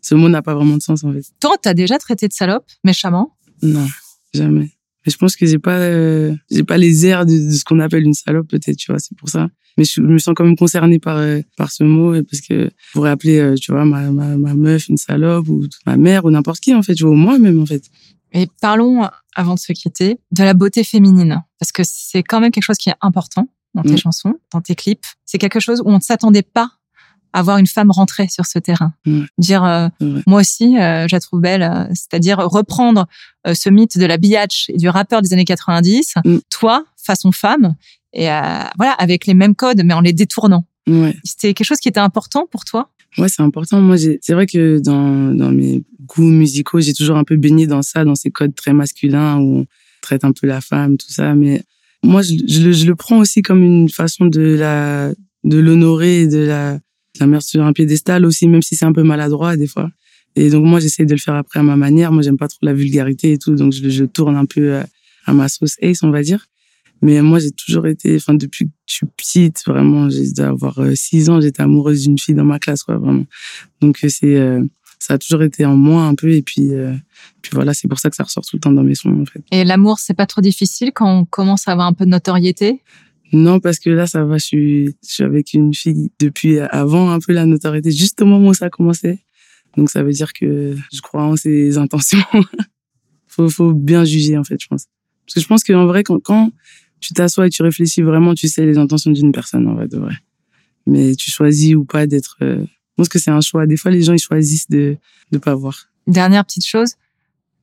Ce 0.00 0.14
mot 0.14 0.28
n'a 0.28 0.42
pas 0.42 0.54
vraiment 0.54 0.76
de 0.76 0.82
sens, 0.82 1.04
en 1.04 1.12
fait. 1.12 1.24
Toi, 1.40 1.56
t'as 1.60 1.74
déjà 1.74 1.98
traité 1.98 2.28
de 2.28 2.32
salope 2.32 2.66
méchamment? 2.84 3.36
Non, 3.62 3.86
jamais. 4.34 4.70
Mais 5.04 5.12
je 5.12 5.16
pense 5.16 5.36
que 5.36 5.46
j'ai 5.46 5.58
pas, 5.58 5.78
euh, 5.78 6.34
j'ai 6.50 6.64
pas 6.64 6.78
les 6.78 7.06
airs 7.06 7.26
de, 7.26 7.32
de 7.48 7.52
ce 7.52 7.64
qu'on 7.64 7.80
appelle 7.80 8.02
une 8.04 8.14
salope, 8.14 8.48
peut-être, 8.48 8.76
tu 8.76 8.90
vois, 8.92 8.98
c'est 8.98 9.16
pour 9.16 9.28
ça. 9.28 9.48
Mais 9.78 9.84
je, 9.84 10.00
me 10.00 10.18
sens 10.18 10.34
quand 10.34 10.44
même 10.44 10.56
concernée 10.56 10.98
par, 10.98 11.18
euh, 11.18 11.40
par 11.56 11.70
ce 11.70 11.84
mot, 11.84 12.12
parce 12.24 12.40
que 12.40 12.64
je 12.64 12.92
pourrais 12.92 13.10
appeler, 13.10 13.38
euh, 13.38 13.54
tu 13.54 13.72
vois, 13.72 13.84
ma, 13.84 14.10
ma, 14.10 14.36
ma 14.36 14.54
meuf 14.54 14.88
une 14.88 14.96
salope, 14.96 15.48
ou 15.48 15.66
ma 15.86 15.96
mère, 15.96 16.24
ou 16.24 16.30
n'importe 16.30 16.60
qui, 16.60 16.74
en 16.74 16.82
fait, 16.82 16.94
tu 16.94 17.04
vois, 17.04 17.14
moi-même, 17.14 17.60
en 17.60 17.66
fait. 17.66 17.84
Et 18.32 18.48
parlons, 18.60 19.08
avant 19.34 19.54
de 19.54 19.58
se 19.60 19.72
quitter, 19.72 20.18
de 20.32 20.42
la 20.42 20.54
beauté 20.54 20.82
féminine. 20.82 21.42
Parce 21.58 21.72
que 21.72 21.82
c'est 21.84 22.22
quand 22.22 22.40
même 22.40 22.50
quelque 22.50 22.64
chose 22.64 22.76
qui 22.78 22.90
est 22.90 22.96
important 23.00 23.48
dans 23.74 23.82
tes 23.82 23.92
Mm. 23.92 23.98
chansons, 23.98 24.34
dans 24.52 24.60
tes 24.60 24.74
clips. 24.74 25.04
C'est 25.24 25.38
quelque 25.38 25.60
chose 25.60 25.80
où 25.80 25.88
on 25.88 25.96
ne 25.96 26.00
s'attendait 26.00 26.42
pas 26.42 26.70
à 27.36 27.42
voir 27.42 27.58
une 27.58 27.66
femme 27.66 27.90
rentrer 27.90 28.28
sur 28.28 28.46
ce 28.46 28.58
terrain. 28.58 28.94
Ouais. 29.06 29.20
Dire, 29.38 29.62
euh, 29.62 29.88
vrai. 30.00 30.22
moi 30.26 30.40
aussi, 30.40 30.78
euh, 30.78 31.06
je 31.06 31.14
la 31.14 31.20
trouve 31.20 31.40
belle. 31.40 31.62
euh, 31.62 31.84
C'est-à-dire 31.90 32.38
reprendre 32.38 33.06
euh, 33.46 33.52
ce 33.54 33.68
mythe 33.68 33.98
de 33.98 34.06
la 34.06 34.16
biatch 34.16 34.70
et 34.70 34.78
du 34.78 34.88
rappeur 34.88 35.20
des 35.22 35.32
années 35.34 35.44
90, 35.44 36.14
Mm. 36.24 36.38
toi, 36.50 36.84
façon 36.96 37.32
femme, 37.32 37.74
et 38.14 38.28
voilà, 38.78 38.92
avec 38.98 39.26
les 39.26 39.34
mêmes 39.34 39.54
codes, 39.54 39.82
mais 39.84 39.92
en 39.92 40.00
les 40.00 40.14
détournant. 40.14 40.64
Ouais. 40.88 41.14
C'était 41.24 41.52
quelque 41.52 41.66
chose 41.66 41.78
qui 41.78 41.88
était 41.88 42.00
important 42.00 42.46
pour 42.50 42.64
toi? 42.64 42.90
Ouais, 43.18 43.28
c'est 43.28 43.42
important. 43.42 43.80
Moi, 43.82 43.96
c'est 43.98 44.32
vrai 44.32 44.46
que 44.46 44.78
dans, 44.78 45.34
dans 45.34 45.50
mes 45.50 45.82
goûts 46.06 46.22
musicaux, 46.22 46.80
j'ai 46.80 46.94
toujours 46.94 47.16
un 47.18 47.24
peu 47.24 47.36
baigné 47.36 47.66
dans 47.66 47.82
ça, 47.82 48.04
dans 48.04 48.14
ces 48.14 48.30
codes 48.30 48.54
très 48.54 48.72
masculins 48.72 49.36
où 49.38 49.58
on 49.60 49.66
traite 50.00 50.24
un 50.24 50.32
peu 50.32 50.46
la 50.46 50.60
femme, 50.62 50.96
tout 50.96 51.10
ça. 51.12 51.34
Mais 51.34 51.62
moi, 52.02 52.22
je, 52.22 52.34
je 52.48 52.60
le, 52.62 52.72
je 52.72 52.86
le 52.86 52.94
prends 52.94 53.18
aussi 53.18 53.42
comme 53.42 53.62
une 53.62 53.88
façon 53.90 54.24
de 54.26 54.40
la, 54.40 55.12
de 55.44 55.58
l'honorer 55.58 56.22
et 56.22 56.26
de 56.26 56.38
la, 56.38 56.78
la 57.18 57.26
mettre 57.26 57.44
sur 57.44 57.64
un 57.64 57.72
piédestal 57.72 58.24
aussi, 58.24 58.48
même 58.48 58.62
si 58.62 58.76
c'est 58.76 58.84
un 58.84 58.92
peu 58.92 59.02
maladroit 59.02 59.56
des 59.56 59.66
fois. 59.66 59.90
Et 60.36 60.50
donc, 60.50 60.64
moi, 60.64 60.80
j'essaie 60.80 61.06
de 61.06 61.14
le 61.14 61.20
faire 61.20 61.34
après 61.34 61.60
à 61.60 61.62
ma 61.62 61.76
manière. 61.76 62.12
Moi, 62.12 62.22
j'aime 62.22 62.36
pas 62.36 62.48
trop 62.48 62.58
la 62.62 62.74
vulgarité 62.74 63.32
et 63.32 63.38
tout. 63.38 63.54
Donc, 63.54 63.72
je, 63.72 64.04
tourne 64.04 64.36
un 64.36 64.44
peu 64.44 64.76
à, 64.76 64.86
à 65.24 65.32
ma 65.32 65.48
sauce 65.48 65.76
Ace, 65.80 66.02
on 66.02 66.10
va 66.10 66.22
dire. 66.22 66.46
Mais 67.02 67.20
moi, 67.22 67.38
j'ai 67.38 67.50
toujours 67.50 67.86
été, 67.86 68.16
enfin, 68.16 68.34
depuis 68.34 68.66
que 68.66 68.70
je 68.86 68.94
suis 68.94 69.06
petite, 69.06 69.62
vraiment, 69.66 70.08
j'ai 70.08 70.30
dû 70.32 70.40
avoir 70.40 70.78
euh, 70.78 70.94
six 70.94 71.28
ans, 71.28 71.40
j'étais 71.40 71.62
amoureuse 71.62 72.02
d'une 72.02 72.18
fille 72.18 72.34
dans 72.34 72.44
ma 72.44 72.58
classe, 72.58 72.82
quoi, 72.82 72.96
vraiment. 72.96 73.26
Donc, 73.80 73.98
euh, 74.02 74.08
c'est, 74.08 74.36
euh, 74.36 74.62
ça 74.98 75.14
a 75.14 75.18
toujours 75.18 75.42
été 75.42 75.64
en 75.64 75.76
moi 75.76 76.04
un 76.04 76.14
peu. 76.14 76.32
Et 76.32 76.42
puis, 76.42 76.72
euh, 76.72 76.94
puis 77.42 77.50
voilà, 77.54 77.74
c'est 77.74 77.88
pour 77.88 77.98
ça 77.98 78.10
que 78.10 78.16
ça 78.16 78.24
ressort 78.24 78.44
tout 78.44 78.56
le 78.56 78.60
temps 78.60 78.72
dans 78.72 78.82
mes 78.82 78.94
sons, 78.94 79.20
en 79.20 79.26
fait. 79.26 79.40
Et 79.52 79.64
l'amour, 79.64 79.98
c'est 79.98 80.14
pas 80.14 80.26
trop 80.26 80.40
difficile 80.40 80.92
quand 80.94 81.20
on 81.20 81.24
commence 81.24 81.68
à 81.68 81.72
avoir 81.72 81.86
un 81.86 81.92
peu 81.92 82.04
de 82.04 82.10
notoriété? 82.10 82.82
Non, 83.32 83.58
parce 83.60 83.78
que 83.78 83.90
là, 83.90 84.06
ça 84.06 84.24
va, 84.24 84.38
je 84.38 84.44
suis, 84.44 84.86
je 85.06 85.12
suis 85.14 85.24
avec 85.24 85.52
une 85.52 85.74
fille 85.74 86.10
depuis 86.20 86.58
avant 86.60 87.10
un 87.10 87.18
peu 87.18 87.32
la 87.32 87.44
notoriété, 87.46 87.90
juste 87.90 88.20
au 88.22 88.26
moment 88.26 88.48
où 88.50 88.54
ça 88.54 88.66
a 88.66 88.70
commencé. 88.70 89.20
Donc, 89.76 89.90
ça 89.90 90.02
veut 90.02 90.12
dire 90.12 90.32
que 90.32 90.76
je 90.92 91.00
crois 91.00 91.24
en 91.24 91.36
ses 91.36 91.76
intentions. 91.76 92.22
faut, 93.26 93.48
faut 93.50 93.72
bien 93.72 94.04
juger, 94.04 94.38
en 94.38 94.44
fait, 94.44 94.56
je 94.60 94.66
pense. 94.68 94.86
Parce 95.26 95.34
que 95.34 95.40
je 95.40 95.46
pense 95.46 95.64
qu'en 95.64 95.86
vrai, 95.86 96.02
quand, 96.04 96.20
quand 96.20 96.50
tu 97.00 97.12
t'assois 97.14 97.46
et 97.48 97.50
tu 97.50 97.62
réfléchis 97.62 98.00
vraiment, 98.02 98.34
tu 98.34 98.48
sais 98.48 98.64
les 98.64 98.78
intentions 98.78 99.10
d'une 99.10 99.32
personne, 99.32 99.66
en 99.66 99.74
vrai, 99.74 99.88
de 99.88 99.98
vrai. 99.98 100.14
Mais 100.86 101.14
tu 101.16 101.30
choisis 101.30 101.74
ou 101.74 101.84
pas 101.84 102.06
d'être, 102.06 102.36
euh, 102.42 102.60
je 102.64 102.92
pense 102.96 103.08
que 103.08 103.18
c'est 103.18 103.32
un 103.32 103.40
choix. 103.40 103.66
Des 103.66 103.76
fois, 103.76 103.90
les 103.90 104.02
gens, 104.02 104.12
ils 104.12 104.18
choisissent 104.20 104.68
de, 104.70 104.96
de 105.32 105.38
pas 105.38 105.54
voir. 105.54 105.88
Dernière 106.06 106.44
petite 106.44 106.66
chose, 106.66 106.94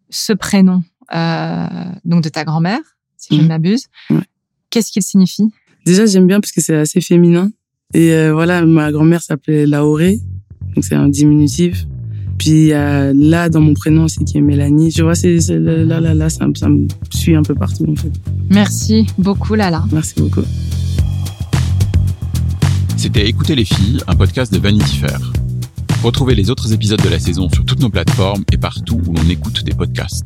ce 0.10 0.34
prénom 0.34 0.84
euh, 1.16 1.68
donc 2.06 2.22
de 2.24 2.30
ta 2.30 2.44
grand-mère, 2.44 2.82
si 3.18 3.30
je 3.32 3.36
ne 3.38 3.42
Mhm. 3.44 3.48
m'abuse, 3.48 3.88
Ouais. 4.10 4.18
Qu'est-ce 4.74 4.92
qu'il 4.92 5.04
signifie? 5.04 5.44
Déjà, 5.86 6.06
j'aime 6.08 6.26
bien 6.26 6.40
parce 6.40 6.52
que 6.52 6.62
c'est 6.62 6.76
assez 6.76 7.00
féminin. 7.00 7.52
Et 7.94 8.12
euh, 8.12 8.34
voilà, 8.34 8.66
ma 8.66 8.92
grand-mère 8.92 9.22
s'appelait 9.22 9.68
Laoré, 9.68 10.20
donc 10.76 10.84
c'est 10.84 10.96
un 10.96 11.08
diminutif. 11.10 11.86
Puis 12.40 12.50
il 12.50 12.66
y 12.68 12.74
a 12.74 13.14
là 13.14 13.50
dans 13.50 13.62
mon 13.62 13.76
prénom 13.76 14.06
aussi 14.06 14.26
qui 14.26 14.40
est 14.40 14.42
Mélanie. 14.42 14.92
Tu 14.92 15.04
vois, 15.04 15.14
c'est 15.14 15.40
c'est 15.40 15.60
là, 15.60 15.84
là, 15.84 16.00
là, 16.00 16.14
là, 16.16 16.30
ça, 16.30 16.48
me- 16.48 16.56
ça 16.56 16.68
me 16.70 16.88
suit 17.12 17.36
un 17.36 17.44
peu 17.44 17.54
partout 17.54 17.86
en 17.88 17.96
fait. 17.96 18.12
Merci 18.50 19.06
beaucoup 19.20 19.54
Lala. 19.54 19.86
Merci 19.92 20.16
beaucoup. 20.18 20.42
C'était 22.98 23.28
Écoutez 23.28 23.54
les 23.56 23.66
filles, 23.66 24.00
un 24.08 24.16
podcast 24.16 24.52
de 24.52 24.58
Vanity 24.58 24.98
Fair. 24.98 25.20
Retrouvez 26.04 26.34
les 26.36 26.50
autres 26.50 26.74
épisodes 26.74 27.02
de 27.02 27.10
la 27.10 27.20
saison 27.20 27.48
sur 27.54 27.64
toutes 27.64 27.80
nos 27.80 27.90
plateformes 27.90 28.44
et 28.52 28.58
partout 28.58 29.00
où 29.06 29.14
l'on 29.14 29.30
écoute 29.30 29.64
des 29.64 29.74
podcasts. 29.74 30.26